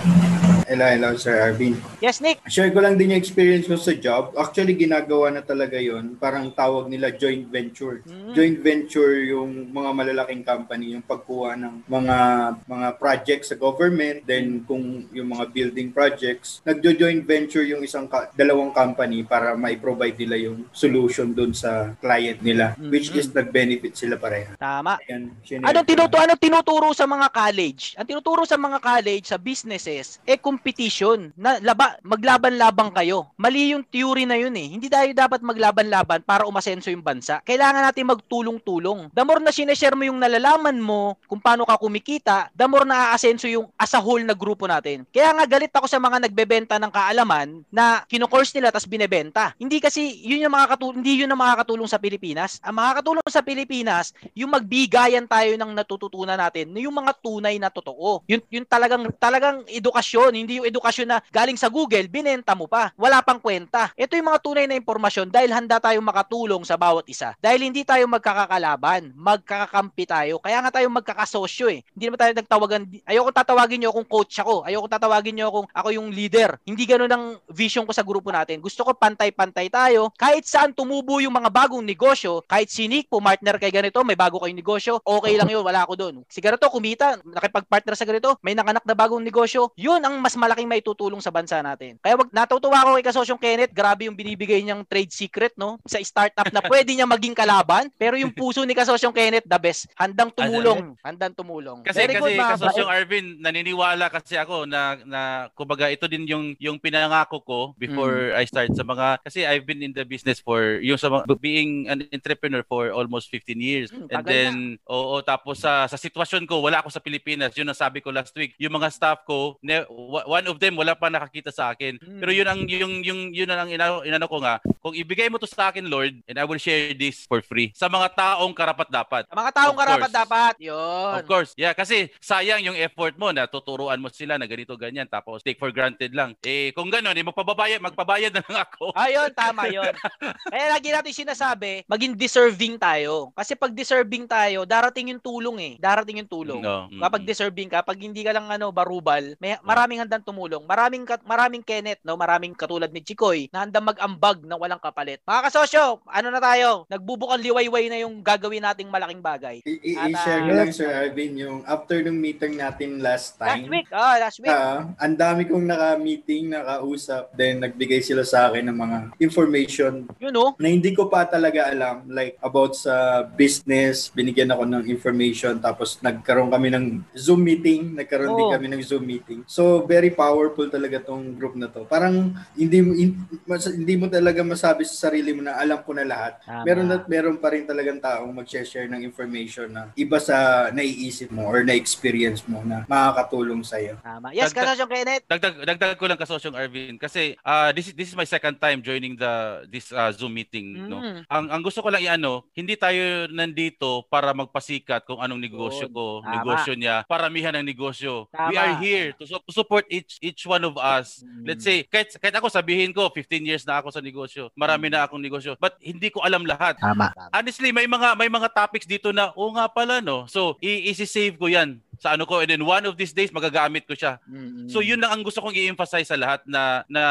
[0.65, 1.77] Hello, hello, Sir Arvin.
[1.99, 2.34] Yes, Nick.
[2.45, 4.35] Share ko lang din yung experience ko sa job.
[4.35, 8.03] Actually, ginagawa na talaga yon Parang tawag nila joint venture.
[8.05, 8.33] Mm.
[8.33, 12.17] Joint venture yung mga malalaking company, yung pagkuha ng mga
[12.65, 18.33] mga projects sa government, then kung yung mga building projects, nagjo-joint venture yung isang ka-
[18.33, 24.17] dalawang company para mai-provide nila yung solution dun sa client nila, which is nag-benefit sila
[24.17, 24.57] pareha.
[24.57, 24.97] Tama.
[25.05, 25.85] Ayan, Anong lang.
[25.85, 27.93] tinuturo, anong tinuturo sa mga college?
[27.95, 31.29] Ang tinuturo sa mga college, sa businesses, eh competition.
[31.35, 33.29] Na laba, maglaban-labang kayo.
[33.38, 34.65] Mali yung theory na yun eh.
[34.73, 37.38] Hindi tayo dapat maglaban-laban para umasenso yung bansa.
[37.45, 39.13] Kailangan natin magtulong-tulong.
[39.13, 43.13] The more na sineshare mo yung nalalaman mo kung paano ka kumikita, the more na
[43.13, 45.05] aasenso yung as a whole na grupo natin.
[45.13, 49.53] Kaya nga galit ako sa mga nagbebenta ng kaalaman na kino-course nila tas binebenta.
[49.61, 52.57] Hindi kasi yun yung makakatulong, hindi yun ang makakatulong sa Pilipinas.
[52.65, 58.25] Ang makakatulong sa Pilipinas, yung magbigayan tayo ng natututunan natin, yung mga tunay na totoo.
[58.25, 62.95] Yun, yun talagang, talagang edukasyon, hindi yung edukasyon na galing sa Google, binenta mo pa.
[62.95, 63.91] Wala pang kwenta.
[63.99, 67.36] Ito yung mga tunay na impormasyon dahil handa tayong makatulong sa bawat isa.
[67.43, 70.39] Dahil hindi tayo magkakakalaban, magkakakampi tayo.
[70.39, 71.84] Kaya nga tayo magkakasosyo eh.
[71.91, 74.63] Hindi naman tayo nagtawagan, ayoko tatawagin nyo kung coach ako.
[74.63, 76.56] Ayoko tatawagin nyo kung ako yung leader.
[76.63, 78.63] Hindi ganun ang vision ko sa grupo natin.
[78.63, 80.08] Gusto ko pantay-pantay tayo.
[80.15, 84.39] Kahit saan tumubo yung mga bagong negosyo, kahit si Nick, pumartner kay ganito, may bago
[84.39, 86.15] kayong negosyo, okay lang yun, wala ako doon.
[86.32, 90.69] Si ganito, kumita, nakipag-partner sa ganito, may nakanak na bagong negosyo, yun ang mas malaking
[90.69, 91.97] may tutulong sa bansa natin.
[92.05, 95.81] Kaya wag natutuwa ako kay kasosyong Kenneth, grabe yung binibigay niyang trade secret, no?
[95.89, 99.89] Sa startup na pwede niya maging kalaban, pero yung puso ni kasosyong Kenneth, the best.
[99.97, 100.93] Handang tumulong.
[101.01, 101.81] Handang tumulong.
[101.81, 105.21] Kasi Very kasi good, kasosyong Arvin, naniniwala kasi ako na na
[105.57, 108.37] kumbaga ito din yung yung pinangako ko before Mm.
[108.37, 111.89] I start sa mga kasi I've been in the business for yung sa mga- being
[111.89, 113.89] an entrepreneur for almost 15 years.
[113.89, 114.53] Mm, And then
[114.85, 117.57] oo tapos sa sa sitwasyon ko wala ako sa Pilipinas.
[117.57, 118.53] Yun ang sabi ko last week.
[118.61, 121.94] Yung mga staff ko, ne- wa- one of them wala pa nakakita sa akin.
[122.01, 122.19] Mm.
[122.21, 125.49] Pero yun ang yung yung yun ang inano, inano ko nga, kung ibigay mo to
[125.49, 129.23] sa akin Lord and I will share this for free sa mga taong karapat dapat.
[129.31, 130.19] Mga taong Of karapat course.
[130.21, 130.53] dapat.
[130.62, 131.13] Yun.
[131.19, 131.51] Of course.
[131.55, 135.60] Yeah, kasi sayang yung effort mo na tuturuan mo sila na ganito ganyan tapos take
[135.60, 136.38] for granted lang.
[136.45, 138.91] Eh kung gano'n, eh, magpababayad, magpabayad na lang ako.
[138.95, 139.93] Ayun, tama yun.
[140.53, 143.31] Kaya lagi natin sinasabi, maging deserving tayo.
[143.34, 145.73] Kasi pag deserving tayo, darating yung tulong eh.
[145.79, 146.62] Darating yung tulong.
[146.62, 146.88] No.
[146.89, 150.63] Kapag deserving ka, pag hindi ka lang ano barubal, may maraming handang tumulong.
[150.65, 155.21] Maraming maraming Kenneth, no, maraming katulad ni Chikoy na handang mag-ambag na walang kapalit.
[155.21, 156.89] Mga kasosyo, ano na tayo?
[156.89, 159.61] Nagbubukang liwayway na yung gagawin nating malaking bagay.
[159.61, 163.69] I-share ko ah, lang, Sir Arvin, yung after nung meeting natin last time.
[163.69, 164.49] Last week, oh, last week.
[164.49, 170.33] Ah, ang dami kong naka-meeting, nakausap, then nagbigay sila sa akin ng mga information Yun
[170.41, 170.51] oh.
[170.57, 176.01] na hindi ko pa talaga alam like about sa business, binigyan ako ng information tapos
[176.01, 178.53] nagkaroon kami ng Zoom meeting, nagkaroon din Oo.
[178.57, 179.45] kami ng Zoom meeting.
[179.45, 181.83] So very powerful talaga tong group na to.
[181.83, 186.39] Parang hindi mo hindi mo talaga masabi sa sarili mo na alam ko na lahat.
[186.47, 186.63] Tama.
[186.63, 191.43] Meron at meron pa rin talagang taong mag-share ng information na iba sa naiisip mo
[191.43, 193.99] or na-experience mo na makakatulong sa iyo.
[193.99, 194.31] Tama.
[194.31, 195.23] Yes, Dagdag- kasosyo Kenneth.
[195.27, 198.79] Dagdag dagdag ko lang kasosyong Arvin kasi ah this is this is my second time
[198.79, 201.01] joining the this ah, Zoom meeting no.
[201.01, 201.19] Mm.
[201.27, 206.21] Ang ang gusto ko lang iano, hindi tayo nandito para magpasikat kung anong negosyo ko,
[206.21, 206.31] Tama.
[206.39, 208.29] negosyo niya, paramihan ng negosyo.
[208.29, 208.53] Tama.
[208.53, 211.25] We are here to, to support each each one of us.
[211.25, 211.43] Mm.
[211.49, 215.10] Let's say kahit kahit ako sabihin ko 15 years na ako sa negosyo, marami na
[215.10, 216.78] akong negosyo, but hindi ko alam lahat.
[216.78, 217.10] Tama.
[217.34, 220.30] Honestly, may mga may mga topics dito na oo nga pala no.
[220.30, 223.93] So, i-save ko 'yan sa ano ko and then one of these days magagamit ko
[223.95, 224.19] siya.
[224.27, 224.67] Mm-mm.
[224.67, 227.03] So yun lang ang gusto kong i-emphasize sa lahat na na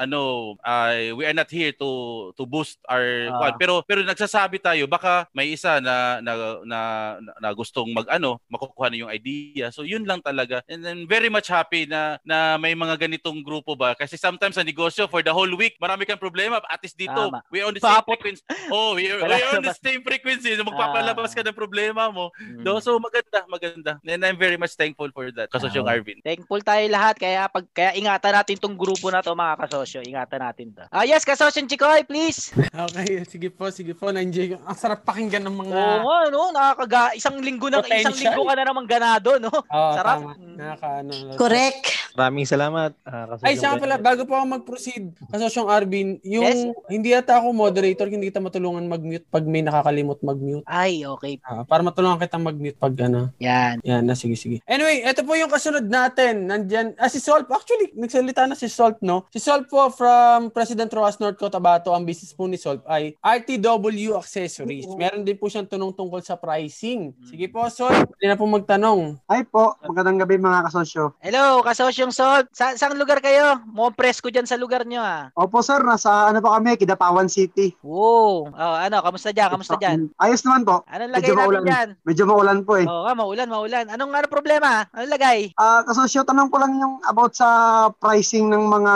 [0.00, 3.54] ano uh, we are not here to to boost our kwan.
[3.60, 6.32] pero pero nagsasabi tayo baka may isa na na
[6.64, 6.78] na,
[7.20, 9.70] na, na gustong mag ano makukuha na yung idea.
[9.70, 10.64] So yun lang talaga.
[10.66, 14.66] And then very much happy na na may mga ganitong grupo ba kasi sometimes sa
[14.66, 17.44] negosyo for the whole week marami kang problema at least dito Tama.
[17.50, 18.16] we on the same Papot.
[18.16, 18.42] frequency.
[18.70, 20.54] Oh, we are, we are on the same frequency.
[20.54, 22.30] So magpapalabas ka ng problema mo.
[22.38, 22.62] Mm.
[22.62, 23.91] No, so maganda, maganda.
[24.00, 25.48] And I'm very much thankful for that.
[25.48, 25.94] Kasosyong Ah.
[25.94, 26.18] Arvin.
[26.20, 30.00] Thankful tayo lahat kaya pag kaya ingatan natin tong grupo na to mga kasosyo.
[30.00, 30.84] Ingatan natin to.
[30.88, 32.52] Ah yes, kasosyo Chikoy, please.
[32.70, 34.08] Okay, sige po, sige po.
[34.08, 34.56] Na-enjoy ko.
[34.62, 35.74] Ang sarap pakinggan ng mga...
[35.74, 38.32] Oo nga, no, nakakaga isang linggo na isang Potential.
[38.32, 39.52] linggo ka na namang ganado, no?
[39.52, 40.16] Oo, Sarap.
[40.18, 40.32] tama.
[40.38, 41.84] Nakaka, ano, Correct.
[42.12, 42.90] Maraming salamat.
[43.02, 46.60] ah, Ay, siya pala, bago po ako mag-proceed, kasosyong Arvin, yung Yes?
[46.86, 50.64] hindi yata ako moderator, hindi kita matulungan mag-mute pag may nakakalimot mag-mute.
[50.64, 51.36] Ay, okay.
[51.42, 53.28] Ah, para matulungan kitang mag-mute pag ano.
[53.38, 53.80] Yan.
[53.82, 54.62] Yan, na sige, sige.
[54.62, 56.46] Anyway, ito po yung kasunod natin.
[56.46, 59.26] Nandyan, ah, si Solp, actually, nagsalita na si Solp, no?
[59.28, 64.14] Si Solp po from President Roas North Cotabato, ang business po ni Solp ay RTW
[64.14, 64.86] Accessories.
[64.94, 67.10] Meron din po siyang tunong tungkol sa pricing.
[67.26, 69.18] Sige po, Solp, hindi na po magtanong.
[69.26, 71.18] Ay po, magandang gabi mga kasosyo.
[71.18, 72.54] Hello, kasosyong Salt.
[72.54, 73.58] Sa saang lugar kayo?
[73.66, 75.34] Mukhang presko dyan sa lugar nyo, ah.
[75.34, 77.74] Opo sir, nasa ano pa kami, Kidapawan City.
[77.82, 78.46] Wow.
[78.46, 79.50] Oh, ano, kamusta dyan?
[79.50, 80.06] Kamusta dyan?
[80.22, 80.86] Ayos naman po.
[80.86, 81.64] Anong Medyo lagay natin maulan.
[81.66, 81.88] dyan?
[82.06, 82.86] Medyo maulan po eh.
[82.86, 83.70] Oo nga, maulan, maulan.
[83.72, 84.84] Anong ano problema?
[84.92, 85.38] Anong lagay?
[85.56, 87.48] Ah, kasosyo, tanong ko lang yung about sa
[87.96, 88.94] pricing ng mga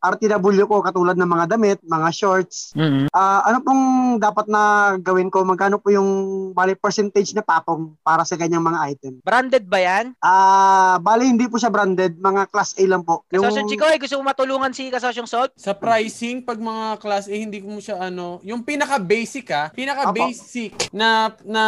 [0.00, 2.72] RTW ko katulad ng mga damit, mga shorts.
[2.72, 3.12] Mm-hmm.
[3.12, 3.82] Ah, ano pong
[4.16, 5.44] dapat na gawin ko?
[5.44, 6.08] Magkano po yung
[6.56, 9.12] bali percentage na patong para sa ganyang mga item?
[9.20, 10.16] Branded ba yan?
[10.24, 13.28] Ah, bali hindi po siya branded, mga class A lang po.
[13.28, 15.52] Kasosyong Chikoy, gusto mo matulungan si kasosyong Salt?
[15.60, 20.94] Sa pricing, pag mga class A, hindi ko mo siya ano, yung pinaka-basic ah, pinaka-basic
[20.96, 21.64] na, na,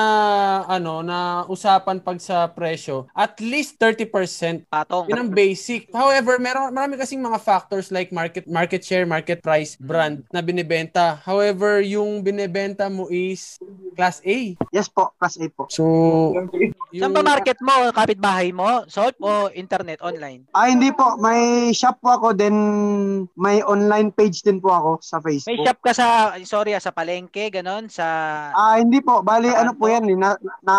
[0.64, 4.66] ano, na usapan pag sa presyo, at least 30%.
[4.68, 5.06] Patong.
[5.10, 5.90] Yun ang basic.
[5.90, 11.18] However, meron, marami kasing mga factors like market, market share, market price, brand na binibenta.
[11.22, 13.58] However, yung binibenta mo is
[13.98, 14.54] class A.
[14.70, 15.66] Yes po, class A po.
[15.70, 15.84] So,
[16.88, 17.92] Saan ba market mo?
[17.92, 18.88] Kapitbahay mo?
[18.88, 20.48] Salt o internet, online?
[20.56, 21.20] Ah, hindi po.
[21.20, 22.56] May shop po ako, then
[23.36, 25.52] may online page din po ako sa Facebook.
[25.52, 26.06] May shop ka sa,
[26.48, 28.06] sorry ah, sa palengke, ganon, sa...
[28.56, 29.20] Ah, hindi po.
[29.20, 30.74] Bali, ano po yan, eh, na, na,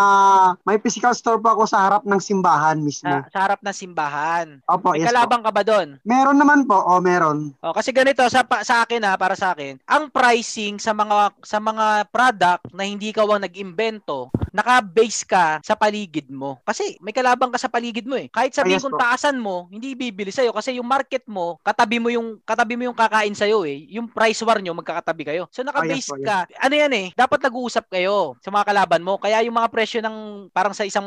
[0.66, 3.10] may physical store po ako sa harap ng simbahan mismo.
[3.10, 4.48] sa, sa harap ng simbahan.
[4.66, 5.10] Opo, May yes po.
[5.14, 5.88] kalabang ka ba doon?
[6.04, 7.52] Meron naman po, o meron.
[7.62, 11.34] Oh, kasi ganito sa pa- sa akin ha, para sa akin, ang pricing sa mga
[11.44, 16.60] sa mga product na hindi ka nag-imbento, naka-base ka sa paligid mo.
[16.66, 18.28] Kasi may kalabang ka sa paligid mo eh.
[18.30, 19.02] Kahit sabihin kung po.
[19.02, 22.98] taasan mo, hindi bibili sa'yo kasi yung market mo, katabi mo yung katabi mo yung
[22.98, 23.86] kakain sa'yo eh.
[23.94, 25.44] Yung price war nyo, magkakatabi kayo.
[25.54, 26.38] So naka-base Ah, po, ka.
[26.66, 29.18] Ano yan eh, dapat nag-uusap kayo sa mga kalaban mo.
[29.20, 31.06] Kaya yung mga presyo ng parang sa isang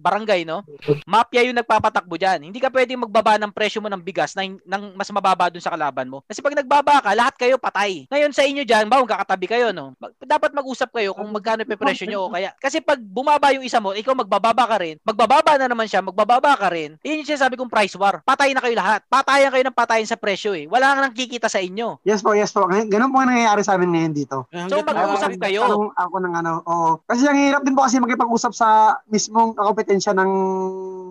[0.00, 0.62] barangay, no?
[1.06, 2.46] Mafia yung nagpapatakbo dyan.
[2.48, 5.72] Hindi ka pwedeng magbaba ng presyo mo ng bigas na ng mas mababa dun sa
[5.72, 6.22] kalaban mo.
[6.26, 8.06] Kasi pag nagbaba ka, lahat kayo patay.
[8.10, 9.94] Ngayon sa inyo dyan, ba, kakatabi kayo, no?
[10.22, 12.26] Dapat mag-usap kayo kung magkano yung presyo nyo.
[12.26, 15.86] o Kaya, kasi pag bumaba yung isa mo, ikaw magbababa ka rin, magbababa na naman
[15.86, 18.20] siya, magbababa ka rin, yun yung sinasabi kong price war.
[18.22, 19.04] Patay na kayo lahat.
[19.06, 20.66] Patayan kayo ng patayan sa presyo eh.
[20.66, 22.00] Wala nang nakikita sa inyo.
[22.02, 22.66] Yes po, yes po.
[22.66, 24.36] Gan- Ganun po ang nangyayari sa amin ngayon dito.
[24.66, 25.60] So mag-uusap kayo.
[25.62, 26.90] Tanong ako ng ano, oo.
[27.04, 28.68] Kasi ang hirap din po kasi makipag-usap sa
[29.06, 30.30] mismong kompetensya ng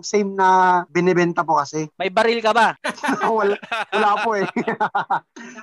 [0.00, 0.48] same na
[0.86, 1.86] binibenta po kasi.
[2.00, 2.74] May baril ka ba?
[3.26, 3.56] wala,
[3.90, 4.48] wala po eh.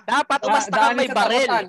[0.06, 1.48] Dapat Da- umasta ka may baril.
[1.48, 1.68] takutan.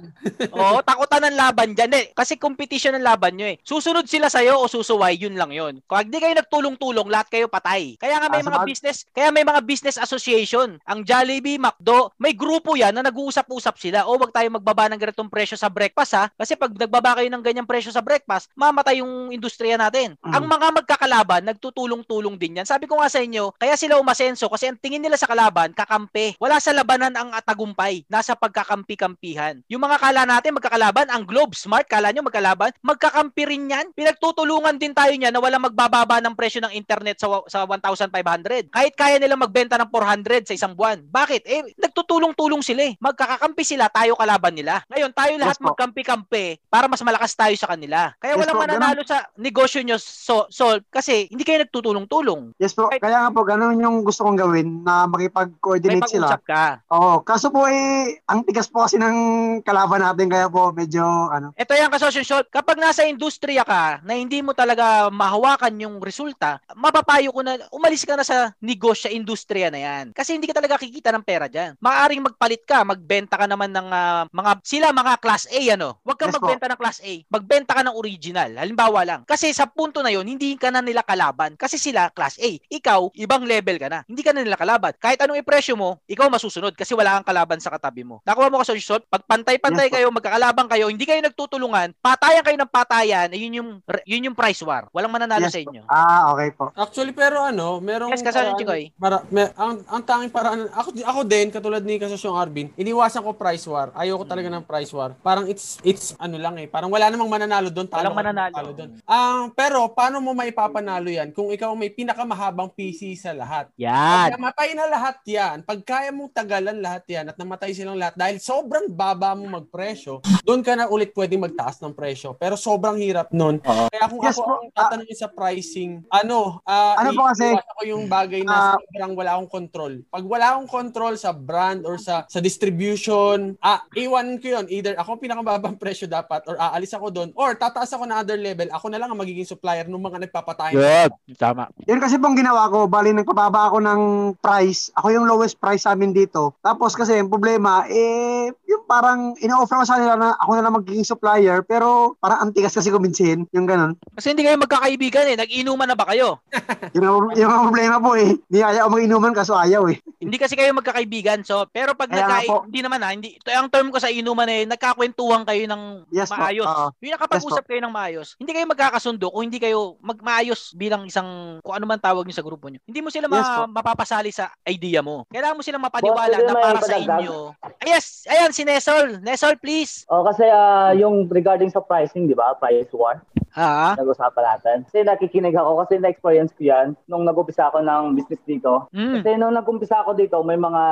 [0.51, 2.05] Oo, takutan ng laban dyan eh.
[2.13, 3.57] Kasi competition ng laban nyo eh.
[3.61, 5.81] Susunod sila sa'yo o susuway, yun lang yun.
[5.85, 7.97] Kung di kayo nagtulong-tulong, lahat kayo patay.
[7.97, 10.77] Kaya nga may Ah, mga bag- business, kaya may mga business association.
[10.85, 14.05] Ang Jollibee, McDo, may grupo yan na nag-uusap-usap sila.
[14.05, 16.29] O wag tayo magbaba ng ganitong presyo sa breakfast ha.
[16.31, 20.15] Kasi pag nagbaba kayo ng ganyang presyo sa breakfast, mamatay yung industriya natin.
[20.21, 20.33] Mm.
[20.33, 22.67] Ang mga magkakalaban, nagtutulong-tulong din yan.
[22.69, 26.39] Sabi ko nga sa inyo, kaya sila umasenso kasi ang tingin nila sa kalaban, kakampi.
[26.39, 28.07] Wala sa labanan ang tagumpay.
[28.07, 29.61] Nasa pagkakampi-kampihan.
[29.67, 33.87] Yung mga kala natin magkakalaban, ang Globe, Smart, kala nyo magkalaban, magkakampi rin yan.
[33.93, 38.71] Pinagtutulungan din tayo niya na wala magbababa ng presyo ng internet sa, sa 1,500.
[38.71, 41.03] Kahit kaya nila magbenta ng 400 sa isang buwan.
[41.09, 41.43] Bakit?
[41.45, 42.95] Eh, nagtutulong-tulong sila eh.
[43.01, 44.85] Magkakakampi sila, tayo kalaban nila.
[44.93, 48.13] Ngayon, tayo lahat Yes magkampi-kampi para mas malakas tayo sa kanila.
[48.21, 52.44] Kaya Yes walang mananalo sa negosyo nyo, so, Sol, kasi hindi kayo nagtutulong-tulong.
[52.59, 56.35] Yes po, kaya nga po, ganun yung gusto kong gawin na May makipag-coordinate sila.
[56.35, 56.65] pag-usap ka.
[56.91, 59.17] Oo, kaso po eh, ang tigas po kasi ng
[59.63, 62.47] kalaban natin, kaya po medyo, ano, Ito yung kasosyo shot.
[62.51, 68.05] Kapag nasa industriya ka na hindi mo talaga mahawakan yung resulta, mapapayo ko na umalis
[68.05, 70.05] ka na sa negosyo, industriya na yan.
[70.13, 71.79] Kasi hindi ka talaga kikita ng pera dyan.
[71.79, 76.01] Maaring magpalit ka, magbenta ka naman ng ah, mga, sila mga class A, ano.
[76.03, 76.47] Huwag kang Yes po.
[76.51, 77.13] magbenta ng class A.
[77.31, 78.51] Magbenta ka ng original.
[78.59, 79.21] Halimbawa lang.
[79.25, 81.55] Kasi sa punto na yon hindi ka na nila kalaban.
[81.55, 82.51] Kasi sila class A.
[82.71, 84.01] Ikaw, ibang level ka na.
[84.05, 84.93] Hindi ka na nila kalaban.
[84.97, 88.21] Kahit anong ipresyo mo, ikaw masusunod kasi wala kang kalaban sa katabi mo.
[88.23, 89.03] Nakuha mo kasosyo shot.
[89.07, 89.95] Pag pantay-pantay po.
[89.99, 93.69] kayo, magkakalabang kayo, hindi kayo nagtutulungan, patayan kayo ng patayan, eh, yun yung
[94.05, 94.89] yun yung price war.
[94.91, 95.71] Walang mananalo Yes sa po.
[95.71, 95.83] inyo.
[95.87, 96.65] ah, okay po.
[96.75, 98.13] Actually, pero ano, merong...
[98.13, 98.83] Yes, kasama paraan- Chikoy.
[98.97, 103.33] Para, may, ang, ang tanging paraan, ako, ako din, katulad ni Kasosyong Arvin, iniwasan ko
[103.35, 103.91] price war.
[103.95, 105.17] Ayoko talaga ng price war.
[105.21, 106.67] Parang it's, it's ano lang eh.
[106.69, 107.87] Parang wala namang mananalo doon.
[107.89, 108.73] talo Walang mananalo.
[108.73, 108.91] doon.
[109.05, 111.91] Ah, pero, paano mo maipapanalo yan kung ikaw may
[112.25, 113.69] pinakamahabang PC sa lahat?
[113.77, 114.33] Yan.
[114.33, 118.17] Pag namatay na lahat yan, pag kaya mong tagalan lahat yan at namatay silang lahat
[118.17, 122.33] dahil sobrang baba mo magpresyo, doon ka na ulit pwedeng magtaas ng presyo.
[122.41, 123.61] Pero sobrang hirap nun.
[123.61, 124.53] Kaya kung Yes ako po.
[124.65, 128.75] ang tatanungin sa pricing, ano, ah, Ano po kasi, iiwasan ko yung bagay na ah,
[128.81, 129.93] sobrang wala akong control.
[130.09, 134.67] Pag wala akong control sa brand or sa sa distribution, ah, iwan ko yun.
[134.73, 138.41] Either ako ang pinakamababang presyo dapat or aalis ako doon or tataas ako na other
[138.41, 138.67] level.
[138.73, 140.73] Ako na lang ang magiging supplier ng mga nagpapatay.
[140.73, 141.13] Good.
[141.37, 141.69] Tama.
[141.85, 144.01] Yun kasi pong ginawa ko, bali nagpababa ako ng
[144.39, 144.91] price.
[144.99, 146.55] Ako yung lowest price sa amin dito.
[146.61, 150.75] Tapos kasi yung problema, eh, yung parang ina-offer ko sa nila na ako na lang
[150.75, 153.97] magiging supplier, pero parang antigas kasi kuminsin, yung ganun.
[154.15, 155.37] Kasi hindi kayo magkakaibigan eh.
[155.39, 156.39] Nag-inuman na ba kayo?
[156.95, 159.99] Yung, yung problema po eh, hindi ayaw mag-inuman kaso ayaw eh.
[160.23, 161.43] Hindi kasi kayo magkakaibigan.
[161.43, 162.57] So, pero pag Kaya nagka po.
[162.71, 165.83] hindi naman ha, hindi ito ang term ko sa inuman eh, nagkakwentuhan kayo ng
[166.15, 166.65] Yes po, maayos.
[166.65, 166.87] oo.
[167.03, 168.39] Yung nakapag-usap kayo ng maayos.
[168.39, 172.45] Hindi kayo magkakasundo kung hindi kayo magmaayos bilang isang kung ano man tawag niyo sa
[172.45, 172.85] grupo niyo.
[172.85, 175.25] Hindi mo sila Yes ma- mapapasali sa idea mo.
[175.33, 177.35] Kailangan mo silang mapaniwala pwede na para sa inyo.
[177.81, 179.25] Ay, yes, ayan si Nesol.
[179.25, 180.05] Nesol, please.
[180.13, 182.53] Oh, kasi ah, yung regarding sa pricing, di ba?
[182.61, 183.25] Price war.
[183.55, 183.95] Ha?
[183.95, 184.77] Nag-usapan natin.
[184.91, 188.91] Kasi nakikinig ako kasi na-experience ko yan nung nag-umpisa ako ng business dito.
[188.91, 189.23] Mm.
[189.23, 190.83] Kasi nung nag-umpisa ako dito, may mga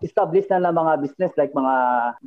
[0.00, 1.74] established na na mga business like mga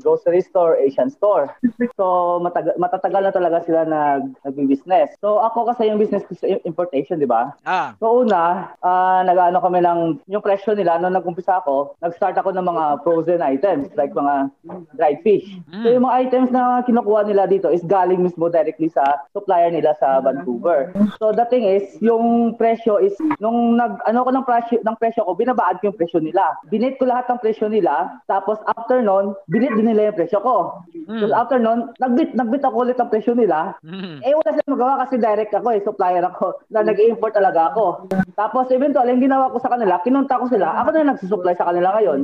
[0.05, 1.49] grocery store, Asian store.
[1.97, 5.17] So matag- matatagal na talaga sila nag nag-business.
[5.17, 7.55] So ako kasi yung business ko sa importation, di ba?
[7.65, 7.97] Ah.
[7.97, 12.66] So una, ah nag-ano kami ng yung presyo nila nung nag-umpisa ako, nag-start ako ng
[12.68, 14.51] mga frozen items like mga
[14.99, 15.47] dried fish.
[15.84, 19.95] So yung mga items na kinukuha nila dito is galing mismo directly sa supplier nila
[19.97, 20.91] sa Vancouver.
[21.18, 25.26] So the thing is, yung presyo is nung nag ano ko ng presyo ng presyo
[25.26, 26.57] ko, binabaad ko yung presyo nila.
[26.68, 30.84] Binit ko lahat ng presyo nila, tapos after nun, binit din nila yung presyo ko.
[31.07, 33.76] So after nun, nagbit nagbit ako ulit ang presyo nila.
[33.86, 34.24] Mm.
[34.26, 36.57] Eh wala silang magawa kasi direct ako eh, supplier ako.
[36.74, 38.01] Na nag-import talaga ako.
[38.36, 41.68] Tapos eventually, yung ginawa ko sa kanila, kinunta ko sila, ako na yung nagsusupply sa
[41.70, 42.20] kanila ngayon.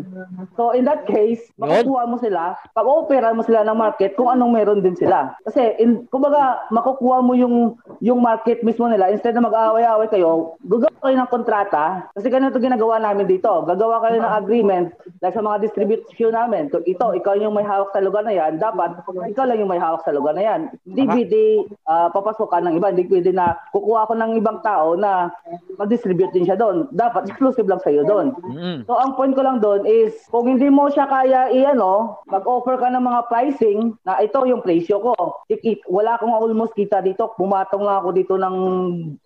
[0.58, 4.82] So in that case, makukuha mo sila, pag-opera mo sila ng market kung anong meron
[4.82, 5.38] din sila.
[5.46, 10.98] Kasi in, kumbaga, makukuha mo yung yung market mismo nila instead na mag-aaway-aaway kayo, gagawa
[11.02, 11.86] kayo ng kontrata.
[12.14, 13.64] Kasi ganito ginagawa namin dito.
[13.66, 14.88] Gagawa kayo ng agreement
[15.22, 16.70] like sa mga distribution namin.
[16.70, 19.82] So, ito, ikaw yung may hawak sa lugar na yan, dapat ikaw lang yung may
[19.82, 20.62] hawak sa lugar na yan.
[20.86, 21.42] Hindi pwede
[21.86, 22.94] ah, papasok ka ng iba.
[22.94, 25.30] Hindi pwede na kukuha ko ng ibang tao na
[25.76, 26.88] mag-distribute din siya doon.
[26.96, 28.32] Dapat exclusive lang sa'yo doon.
[28.48, 28.78] Mm.
[28.88, 32.88] So ang point ko lang doon is kung hindi mo siya kaya i-ano, mag-offer ka
[32.88, 35.14] ng mga pricing na ito yung presyo ko.
[35.52, 37.36] Ikit, wala akong almost kita dito.
[37.36, 38.56] Bumatong lang ako dito ng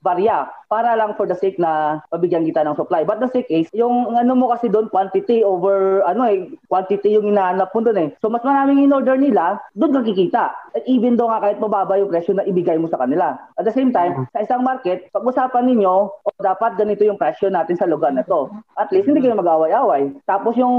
[0.02, 3.04] barya para lang for the sake na pabigyan kita ng supply.
[3.04, 7.28] But the sake is, yung ano mo kasi doon, quantity over, ano eh, quantity yung
[7.28, 8.10] inaanap mo doon eh.
[8.24, 10.56] So mas maraming in-order nila, doon ka kikita.
[10.72, 13.36] At even though nga kahit mababa yung presyo na ibigay mo sa kanila.
[13.60, 16.08] At the same time, sa isang market, pag-usapan ninyo,
[16.42, 18.50] dapat ganito yung presyo natin sa lugar na to.
[18.76, 20.12] At least hindi kayo mag-away-away.
[20.26, 20.74] Tapos yung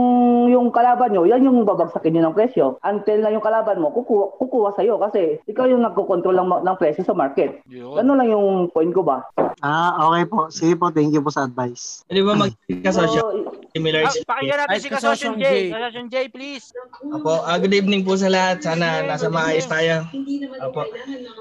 [0.50, 2.76] yung kalaban nyo, yan yung babagsakin nyo ng presyo.
[2.82, 7.06] Until na yung kalaban mo, kukuha, kukuha sa'yo kasi ikaw yung nagkocontrol ng, ng presyo
[7.06, 7.62] sa market.
[7.70, 9.22] Ganun lang yung point ko ba?
[9.62, 10.50] Ah, okay po.
[10.50, 12.02] Sige po, thank you po sa advice.
[12.10, 13.61] Di ba mag-kasosyo?
[13.72, 15.44] Similar Ah, pakinggan natin Ay, si Kasosyon J.
[15.72, 16.76] Kasosyon J, please.
[17.08, 18.60] Opo, ah, good evening po sa lahat.
[18.60, 20.04] Sana nasa maayos tayo.
[20.60, 20.84] Opo.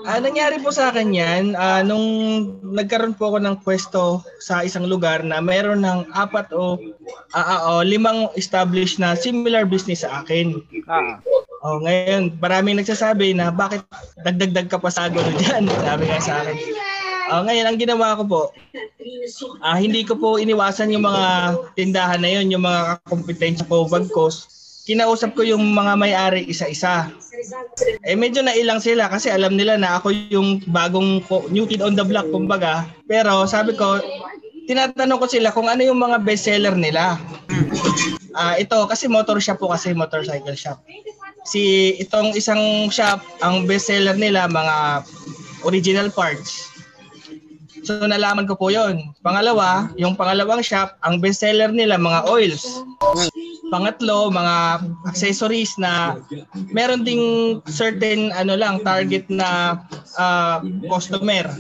[0.07, 2.07] Ah, nangyari po sa akin yan, ah, nung
[2.63, 6.79] nagkaroon po ako ng pwesto sa isang lugar na mayroon ng apat o
[7.35, 10.63] ah, ah, o limang established na similar business sa akin.
[10.87, 11.19] Ah.
[11.61, 13.83] Oh, ngayon, maraming nagsasabi na bakit
[14.23, 15.67] dagdagdag ka pa sa gulo dyan?
[15.67, 16.57] Sabi nga sa akin.
[17.31, 18.41] Ah, ngayon, ang ginawa ko po,
[19.63, 24.51] ah, hindi ko po iniwasan yung mga tindahan na yun, yung mga kompetensya ko, bagkos.
[24.83, 27.07] Kinausap ko yung mga may-ari isa-isa.
[28.03, 31.23] Eh medyo nailang sila kasi alam nila na ako yung bagong
[31.55, 32.83] new kid on the block kumbaga.
[33.07, 34.03] Pero sabi ko,
[34.67, 37.15] tinatanong ko sila kung ano yung mga bestseller nila.
[38.35, 40.83] Ah, ito kasi motor shop po kasi motorcycle shop.
[41.47, 45.07] Si itong isang shop, ang bestseller nila mga
[45.63, 46.70] original parts.
[47.91, 49.11] So nalaman ko po 'yon.
[49.19, 52.63] Pangalawa, yung pangalawang shop, ang bestseller nila mga oils.
[53.67, 56.19] Pangatlo, mga accessories na
[56.71, 59.79] meron ding certain ano lang target na
[60.15, 61.51] ah, customer.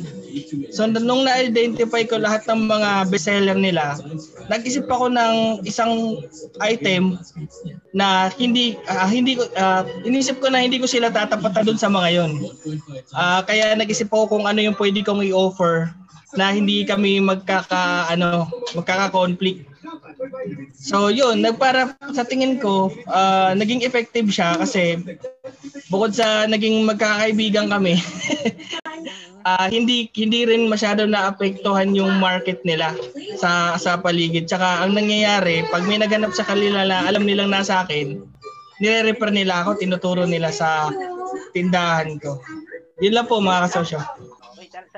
[0.71, 3.99] So nung na-identify ko lahat ng mga bestseller nila,
[4.47, 6.19] nag-isip ako ng isang
[6.63, 7.19] item
[7.91, 11.91] na hindi ah, hindi ko ah, inisip ko na hindi ko sila tatapatan doon sa
[11.91, 12.31] mga 'yon.
[13.11, 16.00] Ah, kaya nag-isip ako kung ano yung pwede kong i-offer
[16.37, 19.67] na hindi kami magkaka ano magkaka-conflict.
[20.77, 24.99] So yun, nagpara sa tingin ko ah, naging effective siya kasi
[25.91, 27.99] bukod sa naging magkakaibigan kami
[29.47, 32.93] ah, hindi hindi rin masyado naapektuhan yung market nila
[33.37, 34.47] sa sa paligid.
[34.47, 38.21] Tsaka ang nangyayari, pag may naganap sa kanila na alam nilang nasa akin,
[38.81, 40.89] nire-refer nila ako, tinuturo nila sa
[41.53, 42.41] tindahan ko.
[43.01, 44.01] Yun lang po mga kasosyo.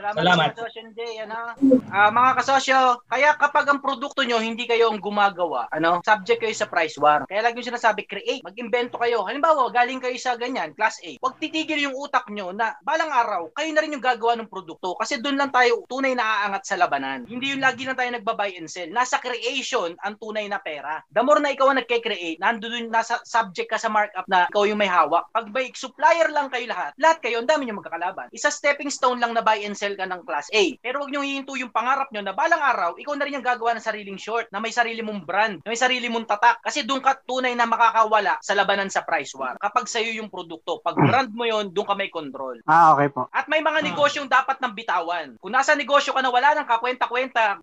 [0.04, 0.52] Salamat, Salamat.
[0.52, 1.40] kasosyo Jay, ano?
[1.88, 6.52] Ah, mga kasosyo, kaya kapag ang produkto nyo hindi kayo ang gumagawa, ano, subject kayo
[6.52, 7.24] sa price war.
[7.24, 9.24] Kaya lagi yung sinasabi, create, mag-invento kayo.
[9.24, 11.16] Halimbawa, galing kayo sa ganyan, class A.
[11.24, 15.00] Huwag titigil yung utak nyo na balang araw, kayo na rin yung gagawa ng produkto
[15.00, 17.24] kasi doon lang tayo tunay na aangat sa labanan.
[17.24, 18.92] Hindi yung lagi lang tayo nagba-buy and sell.
[18.92, 21.00] Nasa creation ang tunay na pera.
[21.16, 24.84] The more na ikaw ang nagke-create, nandoon nasa subject ka sa markup na ikaw yung
[24.84, 25.32] may hawak.
[25.32, 28.28] Pag by supplier lang kayo lahat, lahat kayo, ang dami nyo magkakalaban.
[28.36, 30.64] Isa stepping stone lang na buy and sell ka ng class A.
[30.80, 33.76] Pero wag nyo hihinto yung pangarap nyo na balang araw, ikaw na rin yung gagawa
[33.78, 36.62] ng sariling short, na may sarili mong brand, na may sarili mong tatak.
[36.62, 39.58] Kasi doon ka tunay na makakawala sa labanan sa price war.
[39.60, 42.60] Kapag sa'yo yung produkto, pag brand mo yon doon ka may control.
[42.66, 43.30] Ah, okay po.
[43.32, 45.38] At may mga negosyong dapat nang bitawan.
[45.40, 47.62] Kung nasa negosyo ka na wala nang kakwenta-kwenta,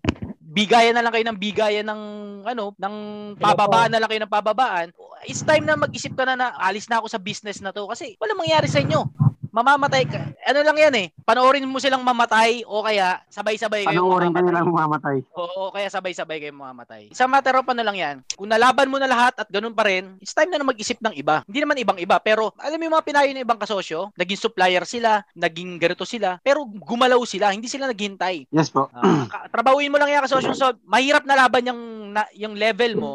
[0.51, 2.01] bigayan na lang kayo ng bigayan ng
[2.43, 2.95] ano, ng
[3.39, 4.91] pababaan na lang kayo ng pababaan.
[5.23, 8.19] It's time na mag-isip ka na na alis na ako sa business na to kasi
[8.19, 9.30] wala mangyari sa inyo.
[9.51, 10.31] Mamamatay ka.
[10.47, 11.07] Ano lang yan eh.
[11.27, 15.19] Panoorin mo silang mamatay o kaya sabay-sabay kayo Panoorin ka nilang mamamatay.
[15.35, 17.11] Oo, o kaya sabay-sabay kayo mamamatay.
[17.11, 20.15] Sa matter of ano lang yan, kung nalaban mo na lahat at ganun pa rin,
[20.23, 21.43] it's time na na mag-isip ng iba.
[21.43, 25.19] Hindi naman ibang-iba, pero alam mo yung mga pinayo ng ibang kasosyo, naging supplier sila,
[25.35, 28.47] naging ganito sila, pero gumalaw sila, hindi sila naghintay.
[28.55, 28.87] Yes po.
[29.27, 30.55] Ka- trabahuin mo lang yan kasosyo.
[30.55, 31.81] So, mahirap na laban yung,
[32.15, 33.11] na, yung level mo.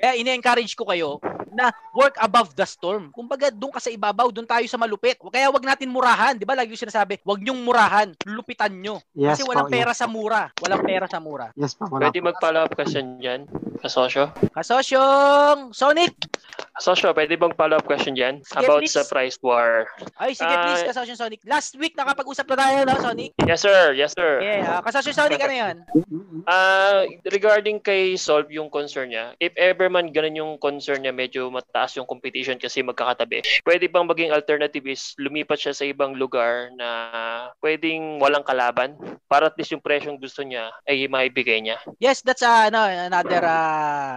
[0.00, 1.20] Kaya ine-encourage ko kayo
[1.52, 3.10] na work above the storm.
[3.14, 5.18] Kumbaga, doon ka sa ibabaw, doon tayo sa malupit.
[5.18, 6.34] Kaya wag natin murahan.
[6.38, 6.54] Di ba?
[6.56, 8.08] Lagi yung sinasabi, wag nyong murahan.
[8.26, 9.02] Lupitan nyo.
[9.14, 10.00] Yes Kasi walang po, pera yes.
[10.00, 10.42] sa mura.
[10.62, 11.46] Walang pera sa mura.
[11.54, 11.90] Yes po.
[11.90, 13.46] Wala Pwede mag-follow up question dyan,
[13.80, 14.30] kasosyo?
[14.52, 16.12] Kasosyong Sonic!
[16.76, 18.40] Kasosyo, pwede bang follow up question dyan?
[18.44, 18.94] Sige, About please.
[18.96, 19.88] sa price war.
[20.16, 21.40] Ay, sige Ah, please, Kasosyong Sonic.
[21.44, 23.30] Last week, nakapag-usap na tayo, no, Sonic?
[23.44, 23.92] Yes, sir.
[23.92, 24.40] Yes, sir.
[24.40, 25.76] Yeah, uh, Kasosyong Sonic, ano yan?
[26.48, 31.52] Ah, regarding kay Solve yung concern niya, if ever man ganun yung concern niya, medyo
[31.52, 36.72] mataas yung competition kasi magkakatabi, pwede bang maging alternative is lumipat siya sa ibang lugar
[36.76, 36.88] na
[37.60, 38.96] pwedeng walang kalaban
[39.28, 41.76] para at least yung presyong gusto niya ay maibigay niya.
[42.00, 43.69] Yes, that's uh, ano, another uh,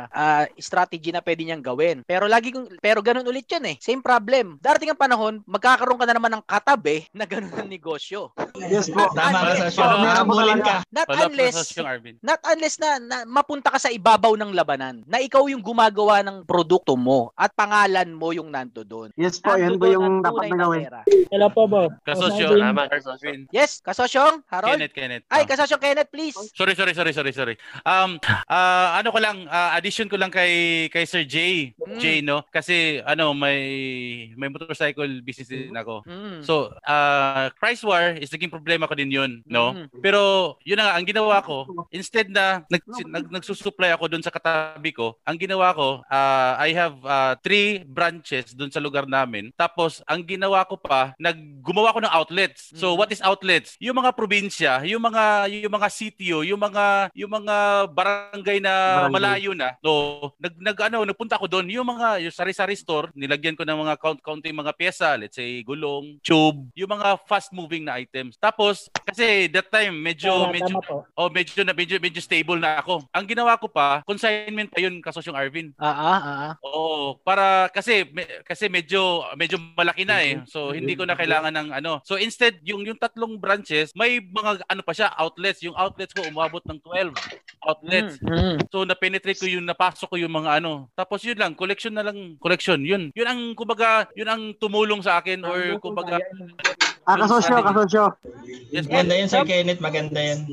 [0.10, 2.01] uh, strategy na pwede niyang gawin.
[2.06, 3.76] Pero lagi kong pero ganun ulit 'yan eh.
[3.80, 4.58] Same problem.
[4.60, 8.34] Darating ang panahon, magkakaroon ka na naman ng katabi na ganun ang negosyo.
[8.58, 9.10] Yes po.
[9.14, 9.84] Tama Unless- kasosyo.
[10.14, 10.78] Habulin ka.
[10.93, 12.16] Not unless kasosyo, Arvin.
[12.22, 16.45] Not unless na, na mapunta ka sa ibabaw ng labanan, na ikaw yung gumagawa ng
[16.45, 19.10] produkto mo at pangalan mo yung nando doon.
[19.18, 20.86] Yes po, yan po yung dapat na gawin.
[21.34, 21.91] Hello po, boss.
[22.06, 23.45] Kasosyo, Salamat, Arvin.
[23.49, 24.78] Yes, kasosyong, Harold.
[24.78, 25.24] Kenneth, Kenneth.
[25.30, 26.38] Ay, kasosyong Kenneth, please.
[26.54, 27.56] Sorry, sorry, sorry, sorry, sorry.
[27.84, 32.00] Um, ah, ano ko lang, ah, addition ko lang kay kay Sir Jay, Mm.
[32.00, 32.41] Jay, no?
[32.50, 33.60] Kasi ano, may
[34.36, 36.02] may motorcycle business din ako.
[36.08, 36.41] Mm.
[36.41, 39.76] So, uh, price war is naging problema ko din 'yun, no?
[39.76, 39.88] Mm.
[40.02, 44.34] Pero 'yun na nga ang ginawa ko, instead na nag, nag nagsusupply ako doon sa
[44.34, 49.52] katabi ko, ang ginawa ko, ah, I have ah, three branches doon sa lugar namin.
[49.54, 52.74] Tapos ang ginawa ko pa, naggumawa ko ng outlets.
[52.74, 53.76] So, what is outlets?
[53.80, 57.56] Yung mga probinsya, yung mga yung mga sitio, yung mga yung mga
[57.94, 59.12] barangay na Barangay.
[59.34, 59.69] Malayo na.
[59.81, 63.79] No, nag, nag ano, nagpunta ako doon, yung mga yung sari-sari store, nilagyan ko ng
[63.81, 68.38] mga count counting mga pyesa, let's say gulong, tube, yung mga fast moving na items.
[68.38, 70.75] Tapos kasi that time medyo Tama, medyo
[71.17, 73.01] oh medyo na medyo, medyo stable na ako.
[73.09, 75.73] Ang ginawa ko pa, consignment pa yun kasosyong Arvin.
[75.81, 76.51] Ah, ah, ah.
[76.61, 80.41] Oo, para kasi me- kasi medyo medyo malaki na eh.
[80.45, 81.99] So hindi ko na kailangan ng ano.
[82.05, 85.63] So instead yung yung tatlong branches, may mga ano pa siya, outlets.
[85.65, 87.13] Yung outlets ko umabot ng 12
[87.63, 88.19] outlets.
[88.21, 88.57] Mm.
[88.69, 88.84] So
[89.14, 90.89] na-penetrate ko yung napasok ko yung mga ano.
[90.97, 92.82] Tapos yun lang, collection na lang, collection.
[92.82, 93.14] Yun.
[93.14, 96.18] Yun ang kumbaga, yun ang tumulong sa akin or kumbaga
[97.04, 98.04] Ah, kasosyo, kasosyo.
[98.72, 99.84] Yes, Maganda yan, Sir Kenneth.
[99.84, 100.47] Maganda yan.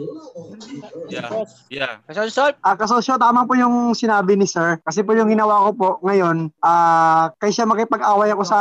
[1.06, 1.30] Yeah.
[1.70, 1.92] Yeah.
[2.10, 4.82] Kasosyo, Ah, kasosyo, tama po yung sinabi ni sir.
[4.82, 8.60] Kasi po yung ginawa ko po ngayon, ah, kaysa makipag-away ako sa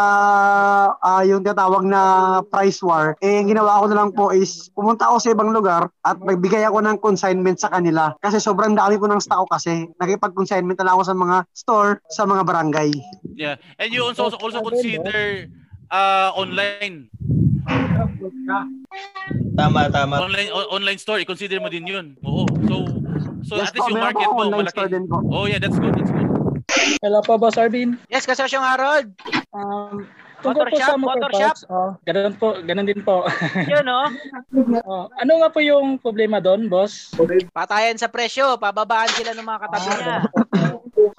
[1.02, 2.02] ah, yung tinatawag na
[2.46, 5.90] price war, eh, ang ginawa ko na lang po is pumunta ako sa ibang lugar
[6.06, 8.14] at magbigay ako ng consignment sa kanila.
[8.22, 11.92] Kasi sobrang dami po ng stock ko kasi nakipag-consignment na lang ako sa mga store,
[12.14, 12.92] sa mga barangay.
[13.34, 13.58] Yeah.
[13.82, 15.50] And you also also consider
[15.90, 17.10] uh online
[19.54, 20.24] Tama, tama.
[20.24, 22.16] online o- online store, i-consider mo din 'yun.
[22.24, 22.48] Oo.
[22.66, 22.76] So
[23.44, 24.82] so Yes at least po, yung market mo online malaki.
[25.30, 25.94] Oh yeah, that's good.
[25.94, 26.30] That's good.
[27.04, 28.00] Hello po, Boss Arvin.
[28.08, 29.12] Yes, kasosyo Harold.
[29.52, 30.08] Um,
[30.40, 31.56] tungkol Motor po shop, sa motor motor shop.
[31.68, 33.28] oh, ganun po, ganun din po.
[33.72, 34.08] Yun, no?
[34.88, 37.12] oh, ano nga po yung problema doon, boss?
[37.52, 40.18] Patayan sa presyo, pababaan sila ng mga katabi niya.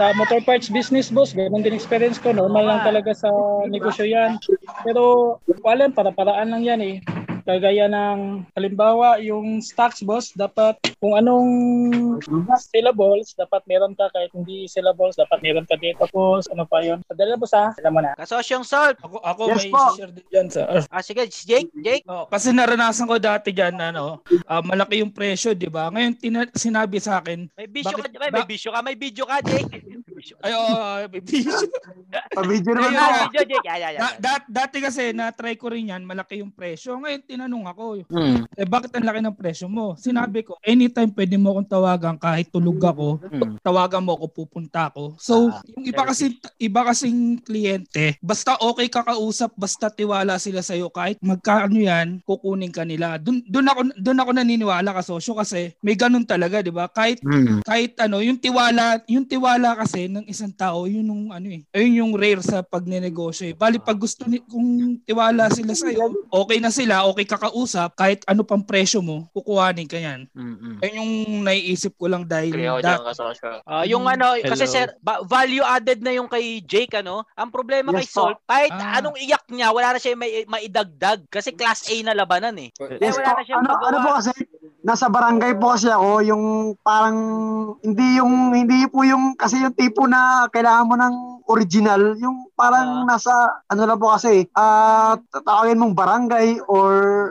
[0.01, 2.33] Sa motor parts business, boss, ganun din experience ko.
[2.33, 3.29] Normal lang talaga sa
[3.69, 4.41] negosyo yan.
[4.81, 6.95] Pero, wala, para-paraan lang yan eh.
[7.43, 11.49] Kagaya ng, halimbawa, yung stocks, boss, dapat kung anong
[12.59, 14.09] syllables, dapat meron ka.
[14.11, 16.47] Kahit hindi syllables, dapat meron ka dito, boss.
[16.51, 17.01] Ano pa yun?
[17.07, 17.73] Padala, boss, ha?
[17.73, 18.13] Sila mo na.
[18.17, 19.01] Kasosyong Salt.
[19.01, 19.83] Ako, ako Yes may po.
[19.97, 20.61] share din dyan sa...
[20.89, 22.05] Ah, sige, Jake, Jake.
[22.07, 25.89] Oh, kasi naranasan ko dati diyan ano, ah, malaki yung presyo, 'di ba?
[25.89, 29.25] Ngayon tina- sinabi sa akin, May bisyo Bakit- ka, may, may bisyo ka, may video
[29.25, 29.71] ka, Jake.
[30.41, 31.57] Ay oh, may bisyo.
[32.31, 33.65] Pa-video naman ah, video, Jake.
[33.65, 34.01] Yeah, yeah, yeah.
[34.01, 36.99] Da- dat- dati kasi na-try ko rin yan, malaki yung presyo.
[36.99, 38.45] Ngayon tinanong ako, Hmm.
[38.53, 39.95] eh bakit ang laki ng presyo mo?
[39.95, 43.57] Sinabi ko, anytime pwede mo akong tawagan kahit tulog ako, Hmm.
[43.61, 45.17] tawagan mo ako, pupunta ako.
[45.17, 50.61] So, Ah, yung iba kasi iba kasing kliyente, basta okay ka kausap, basta tiwala sila
[50.61, 53.17] sa kahit magkano yan, kukunin ka nila.
[53.17, 56.91] Doon doon ako doon ako naniniwala ka sosyo kasi may ganun talaga, 'di ba?
[56.91, 57.63] Kahit Hmm.
[57.63, 61.63] kahit ano, yung tiwala, yung tiwala kasi ng isang tao, yun yung ano eh.
[61.71, 63.55] Ayun yung rare sa pagnenegosyo eh.
[63.55, 64.67] Bali pag gusto ni kung
[65.01, 69.31] tiwala sila sa iyo, okay na sila, okay ka kausap, kahit ano pang presyo mo,
[69.31, 70.27] kukuhanin ka yan.
[70.31, 70.81] Mm-mm.
[70.81, 73.49] Ayun yung naiisip ko lang dahil Kaya ako da- dyan kasosyo.
[73.63, 74.75] Ah, yung ano, kasi Hello.
[74.77, 77.23] sir, ba- value added na yung kay Jake ano.
[77.33, 78.27] Ang problema kay Yes po.
[78.27, 78.99] Salt, kahit Ah.
[78.99, 82.69] anong iyak niya, wala na siya may maidagdag kasi class A na labanan eh.
[82.99, 83.37] Yes wala po.
[83.37, 83.87] na siyang Ano, magawa.
[83.87, 84.31] ano po kasi,
[84.85, 86.45] nasa barangay po kasi ako, yung
[86.85, 87.19] parang,
[87.81, 91.15] hindi yung, hindi po yung, kasi yung tipo na kailangan mo ng
[91.49, 93.33] original, yung parang nasa,
[93.73, 96.91] ano lang po kasi, ah, tatawagin mong barangay or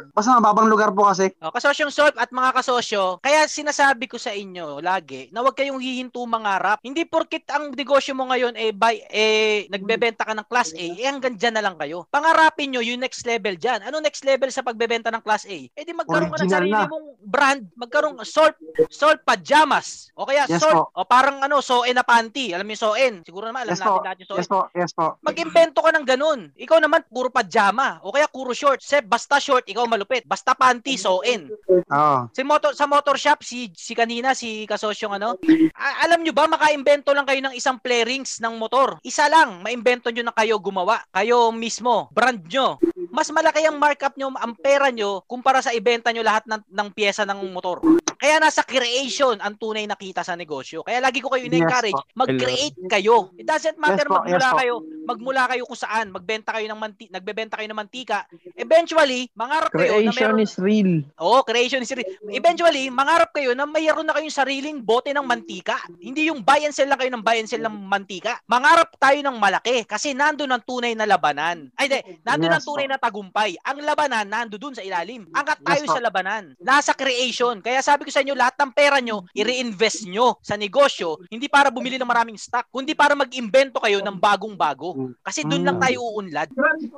[0.09, 1.29] basta mababang lugar po kasi.
[1.45, 5.77] Oh, kasosyong Salt at mga kasosyo, kaya sinasabi ko sa inyo lagi na huwag kayong
[5.77, 6.81] hihinto mangarap.
[6.81, 11.05] Hindi porkit ang negosyo mo ngayon eh, by, eh nagbebenta ka ng class A, eh
[11.05, 12.09] hanggang dyan na lang kayo.
[12.09, 13.85] Pangarapin nyo yung next level dyan.
[13.85, 15.57] Ano next level sa pagbebenta ng class A?
[15.69, 16.89] Eh di magkaroon ka ng Original sarili na.
[16.89, 18.55] mong brand, magkaroon Salt,
[18.89, 20.09] Salt pajamas.
[20.15, 20.95] O kaya Yes Salt, po.
[20.95, 22.55] o parang ano, Soen na panty.
[22.55, 23.13] Alam mo yung Soen?
[23.27, 23.99] Siguro naman alam Yes natin po.
[24.07, 24.39] yung Soen.
[24.39, 24.59] Yes po.
[24.71, 25.05] Yes po.
[25.19, 26.39] Mag-invento ka ng ganun.
[26.55, 27.99] Ikaw naman, puro pajama.
[28.07, 28.79] O kaya puro short.
[28.79, 30.23] Sep, basta short, ikaw malupit.
[30.23, 31.51] Basta panty, soin.
[31.67, 32.17] Oo.
[32.31, 35.35] Si motor, sa motor shop, si, si kanina, si kasosyong ano,
[35.75, 38.95] a- alam nyo ba, makaimbento lang kayo ng isang play rings ng motor.
[39.03, 41.03] Isa lang, maimbento nyo na kayo gumawa.
[41.11, 42.79] Kayo mismo, brand nyo.
[43.11, 46.89] Mas malaki ang markup nyo, ang pera nyo, kumpara sa ibenta nyo lahat ng, ng
[46.95, 47.83] pyesa ng motor.
[48.19, 50.83] Kaya nasa creation ang tunay na kita sa negosyo.
[50.83, 52.03] Kaya lagi ko kayo Yes po.
[52.19, 53.31] mag-create kayo.
[53.39, 54.75] It doesn't matter Yes magmula yes kayo,
[55.07, 58.27] magmula kayo kung saan, magbenta kayo ng manti, nagbebenta kayo ng mantika.
[58.59, 60.91] Eventually, mangarap kayo na Creation meron is real.
[61.23, 62.05] Oo, creation is real.
[62.27, 65.79] Eventually, mangarap kayo na mayroon na kayong sariling bote ng mantika.
[66.03, 68.35] Hindi yung buy and sell lang kayo ng buy and sell ng mantika.
[68.45, 71.71] Mangarap tayo ng malaki kasi nandun ang tunay na labanan.
[71.79, 72.19] Ay, hindi.
[72.27, 73.55] Nandun ang Yes, tunay na tagumpay.
[73.63, 75.23] Ang labanan, nando dun sa ilalim.
[75.31, 76.43] Angkat tayo Yes, sa labanan.
[76.59, 77.63] Nasa creation.
[77.63, 81.17] Kaya sabi ko sa inyo, lahat ng pera nyo, i-reinvest nyo sa negosyo.
[81.27, 84.93] Hindi para bumili ng maraming stock, kundi para mag-invento kayo ng bagong-bago.
[85.21, 85.83] Kasi dun lang Mm.
[85.83, 86.49] tayo uunlad.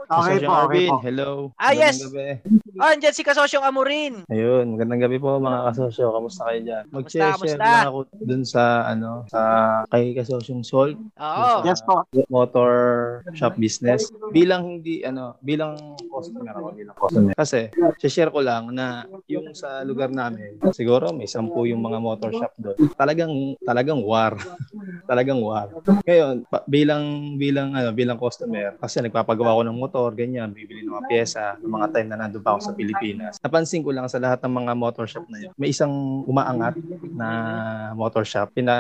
[0.09, 0.97] Okay po, okay po.
[0.99, 1.29] hello.
[1.55, 2.01] Ah, yes.
[2.77, 4.25] Ah, andyan si Kasosyong Amorin.
[4.27, 6.11] Ayun, magandang gabi po mga kasosyo.
[6.11, 6.83] Kamusta kayo dyan?
[6.89, 9.41] Mag-share lang ako dun sa ano, sa
[9.87, 10.97] kay kasosyong Sol.
[10.97, 11.55] Oo.
[11.63, 12.03] Yes po.
[12.27, 12.71] motor
[13.33, 15.75] shop business bilang hindi ano bilang
[16.07, 17.69] customer ako bilang customer kasi
[18.03, 22.53] share ko lang na yung sa lugar namin siguro may sampu yung mga motor shop
[22.61, 22.77] doon.
[22.93, 23.33] Talagang
[23.65, 24.37] talagang war.
[25.09, 25.67] Talagang war.
[26.05, 30.93] Ngayon pa- bilang bilang ano bilang customer kasi nagpapagawa ko ng motor ganyan bibili ng
[30.93, 33.33] mga pyesa ng mga time na nandun pa ako sa Pilipinas.
[33.41, 36.77] Napansin ko lang sa lahat ng mga motor shop na yun may isang umaangat
[37.11, 37.27] na
[37.97, 38.53] motor shop.
[38.55, 38.75] Pina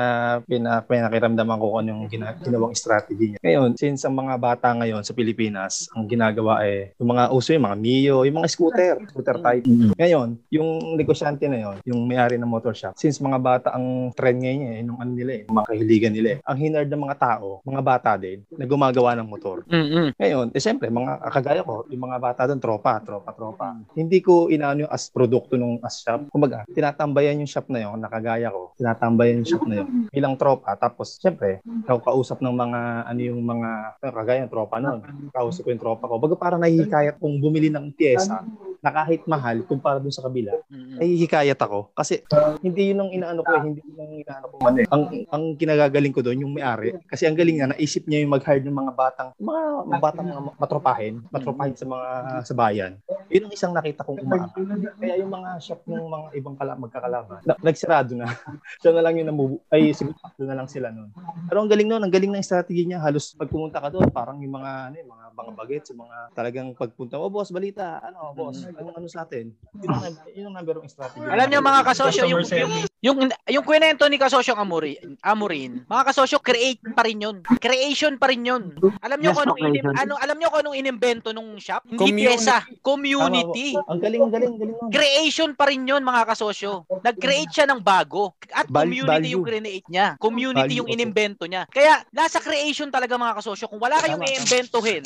[0.45, 3.39] pina pinakiramdaman ko kung anong gina, ginawang strategy niya.
[3.41, 7.65] Ngayon since ang mga bata ngayon sa Pilipinas ang ginagawa ay yung mga uso yung
[7.67, 9.65] mga Mio yung mga scooter scooter type.
[9.97, 14.43] Ngayon yung negosyante na yon yung may-ari ng motor shop, since mga bata ang trend
[14.43, 16.39] ngayon eh, nung ano nila eh, mga kahiligan nila eh.
[16.43, 19.63] Ang hinard ng mga tao, mga bata din, na gumagawa ng motor.
[19.71, 20.11] Mm-mm.
[20.19, 23.67] Ngayon, eh siyempre, mga kagaya ko, yung mga bata doon, tropa, tropa, tropa.
[23.95, 26.27] Hindi ko inaano yung as produkto nung as shop.
[26.27, 30.75] Kumbaga, tinatambayan yung shop na yun, nakagaya ko, tinatambayan yung shop na yun bilang tropa.
[30.75, 33.69] Tapos, siyempre, ako kausap ng mga, ano yung mga,
[34.11, 34.99] kagaya ng tropa noon.
[35.31, 36.19] Kausap ko yung tropa ko.
[36.19, 38.43] Baga parang nahihikayat kung bumili ng pyesa
[38.81, 41.93] na kahit mahal kumpara dun sa kabila, nahihikayat ako.
[41.93, 42.25] Kasi
[42.65, 44.85] hindi yun ang inaano ko, eh, hindi yun ang inaano ko man eh.
[44.89, 46.97] Ang, ang kinagagaling ko doon, yung may-ari.
[47.05, 50.41] Kasi ang galing niya, naisip niya yung mag-hire ng mga batang, mga, mga batang mga
[50.57, 52.09] matropahin, matropahin sa mga
[52.41, 52.91] sa bayan.
[53.29, 54.51] Yun ang isang nakita kong umaangat.
[54.97, 58.27] Kaya yung mga shop ng mga ibang kala, magkakalaban, na, nagsarado na.
[58.81, 61.13] Siya na lang yung namubu, ay siguro na lang sila noon.
[61.47, 62.99] Pero ang galing noon, ang galing ng strategy niya.
[62.99, 66.17] Halos pag pumunta ka doon, parang yung mga, ano, yung mga mga bagets, yung mga
[66.31, 69.49] talagang pagpunta, oh boss, balita, ano, boss, anong ano sa atin?
[69.73, 71.23] Yun ang, yun ang number one strategy.
[71.23, 72.71] Alam niyo mga kasosyo, yung, yung,
[73.01, 73.17] yung,
[73.47, 77.37] yung kwento ni kasosyo Amurin, Amurin, mga kasosyo, create pa rin yun.
[77.57, 78.75] Creation pa rin yun.
[78.99, 81.87] Alam niyo Yes, kung anong, inim, ano, alam niyo kung anong inimbento nung shop?
[81.87, 82.27] Hindi Community.
[82.27, 83.69] pyesa, community.
[83.87, 84.75] Ang galing, ang galing, ang galing.
[84.91, 86.83] Creation pa rin yun mga kasosyo.
[87.01, 88.35] Nag-create siya ng bago.
[88.51, 89.61] At Val- community yung value.
[89.63, 90.07] create niya.
[90.17, 91.65] Community Value, yung inimbento niya.
[91.67, 93.65] Kaya nasa creation talaga mga kasosyo.
[93.65, 95.03] Kung wala kayong i-imbentohin,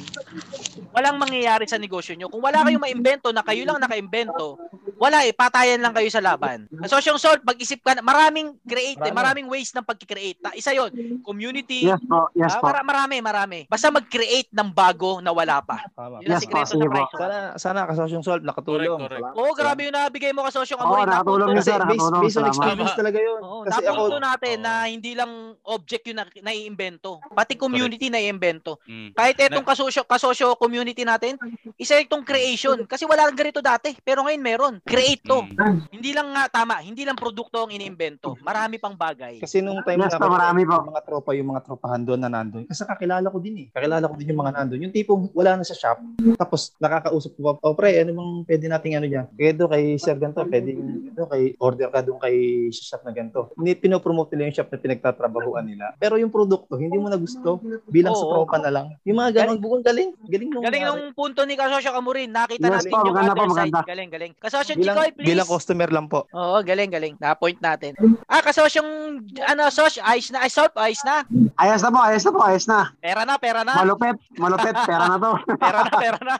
[0.92, 2.28] walang mangyayari sa negosyo nyo.
[2.28, 4.56] Kung wala kayong maimbento na kayo lang nakaimbento,
[4.96, 6.72] wala eh, patayan lang kayo sa laban.
[6.72, 9.44] Kasosyong Salt, mag-isip ka na, maraming create, eh, Marami.
[9.44, 10.40] maraming ways ng pag-create.
[10.40, 12.72] Ta- Isa yon community, Yes po, yes ah, po.
[12.72, 13.60] mara- marami, marami.
[13.68, 15.84] Basta mag-create ng bago na wala pa.
[16.24, 16.88] Yun ang Yes po, sikreto sa po.
[16.88, 17.18] presyo.
[17.20, 18.96] Sana, sana kasosyong solve, nakatulong.
[18.96, 19.36] Correct, correct.
[19.36, 21.04] Oo, grabe yung nabigay mo kasosyong Oo, Amoy.
[21.04, 21.82] nakatulong yun, Kasi sir.
[21.82, 23.40] based, Nakatulong, based on experience talaga yun.
[23.44, 25.32] Oo, Kasi ako, napunto natin na hindi lang
[25.68, 27.20] object yung na, naiimbento.
[27.36, 28.80] Pati community na iimbento.
[28.88, 29.12] Mm.
[29.12, 31.36] Kahit etong kasosyo, kasosyo community natin,
[31.76, 32.86] isa itong creation.
[32.88, 33.94] Kasi wala lang ganito dati.
[34.02, 34.74] Pero ngayon meron.
[34.86, 35.44] Create to.
[35.46, 35.90] Mm.
[35.92, 38.38] Hindi lang nga tama, hindi lang produkto ang iniimbento.
[38.42, 39.42] Marami pang bagay.
[39.42, 42.30] Kasi nung time Yes na po, marami yung mga tropa, yung mga tropahan doon na
[42.30, 42.64] nandun.
[42.70, 43.68] Kasi kakilala ko din eh.
[43.74, 44.80] Kakilala ko din yung mga nandun.
[44.86, 45.98] Yung tipong wala na sa shop.
[46.38, 49.26] Tapos nakakausap ko pa, oh pre, ano bang pwede nating ano dyan?
[49.34, 50.70] Kaya doon kay Sir ganito, pwede
[51.16, 52.36] doon kay order ka doon kay
[52.70, 53.52] shop na ganito.
[53.58, 55.86] Hindi pinopromote nila yung shop na pinagtatrabahuan nila.
[55.98, 57.58] Pero yung produkto, hindi mo na gusto.
[57.90, 58.32] Bilang sa Oo.
[58.32, 58.88] tropa na lang.
[59.08, 60.12] Yung mga ganun, bukong galing.
[60.28, 62.30] Galing nung Galing nung punto ni Kasosyo Kamurin.
[62.36, 63.50] Nakita Yes natin po, yung other po, side.
[63.72, 63.80] maganda.
[63.88, 64.34] Galing, galing.
[64.36, 65.28] Kasosyo bilang, Chikoy, please.
[65.32, 66.20] bilang customer lang po.
[66.36, 67.14] Oo, galing, galing.
[67.18, 67.96] Na-point natin.
[68.28, 71.24] Ah, kasosyong, ano, Sosh, ayos na, ay, Solp, ayos na.
[71.56, 72.80] Ayos na po, ayos na po, ayos na.
[73.00, 73.74] Pera na, pera na.
[73.80, 75.32] Malupit, malupit, pera na to.
[75.64, 76.36] Pera na, pera na.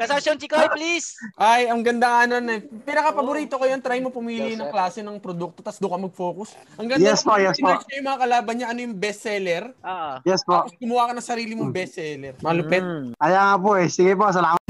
[0.00, 1.14] Kasosyong Chikoy, please.
[1.38, 2.60] Ay, ang ganda nga nun eh.
[2.82, 6.48] Pinaka-paborito ko yun, try mo pumili ng klase ng produkto, tapos doon ka mag-focus.
[6.80, 7.78] Ang ganda Yes po, yes po.
[7.94, 9.70] Yung mga kalaban niya, ano yung bestseller.
[9.84, 10.18] Ah.
[10.26, 10.66] Yes po.
[10.66, 12.34] Tapos kumuha ka ng sarili mong bestseller.
[12.42, 12.82] Malupit.
[12.82, 12.95] Mm.
[13.16, 13.88] Kaya nga po eh.
[13.88, 14.60] Sige po, salamat.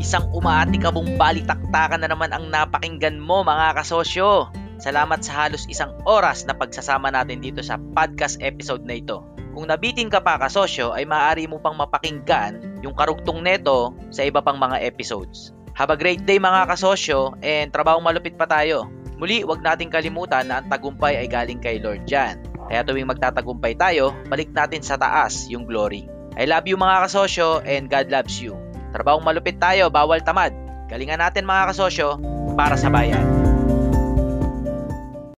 [0.00, 4.52] Isang umaatikabong balitaktakan na naman ang napakinggan mo mga kasosyo.
[4.76, 9.24] Salamat sa halos isang oras na pagsasama natin dito sa podcast episode na ito.
[9.54, 14.42] Kung nabiting ka pa kasosyo ay maaari mo pang mapakinggan yung karugtong neto sa iba
[14.42, 15.54] pang mga episodes.
[15.78, 18.90] Have a great day mga kasosyo and trabahong malupit pa tayo.
[19.16, 22.42] Muli, wag nating kalimutan na ang tagumpay ay galing kay Lord Jan.
[22.68, 26.08] Kaya tuwing magtatagumpay tayo, balik natin sa taas yung glory.
[26.34, 28.58] I love you mga kasosyo and God loves you.
[28.90, 30.54] Trabahong malupit tayo, bawal tamad.
[30.90, 32.18] Galingan natin mga kasosyo
[32.58, 33.53] para sa bayan.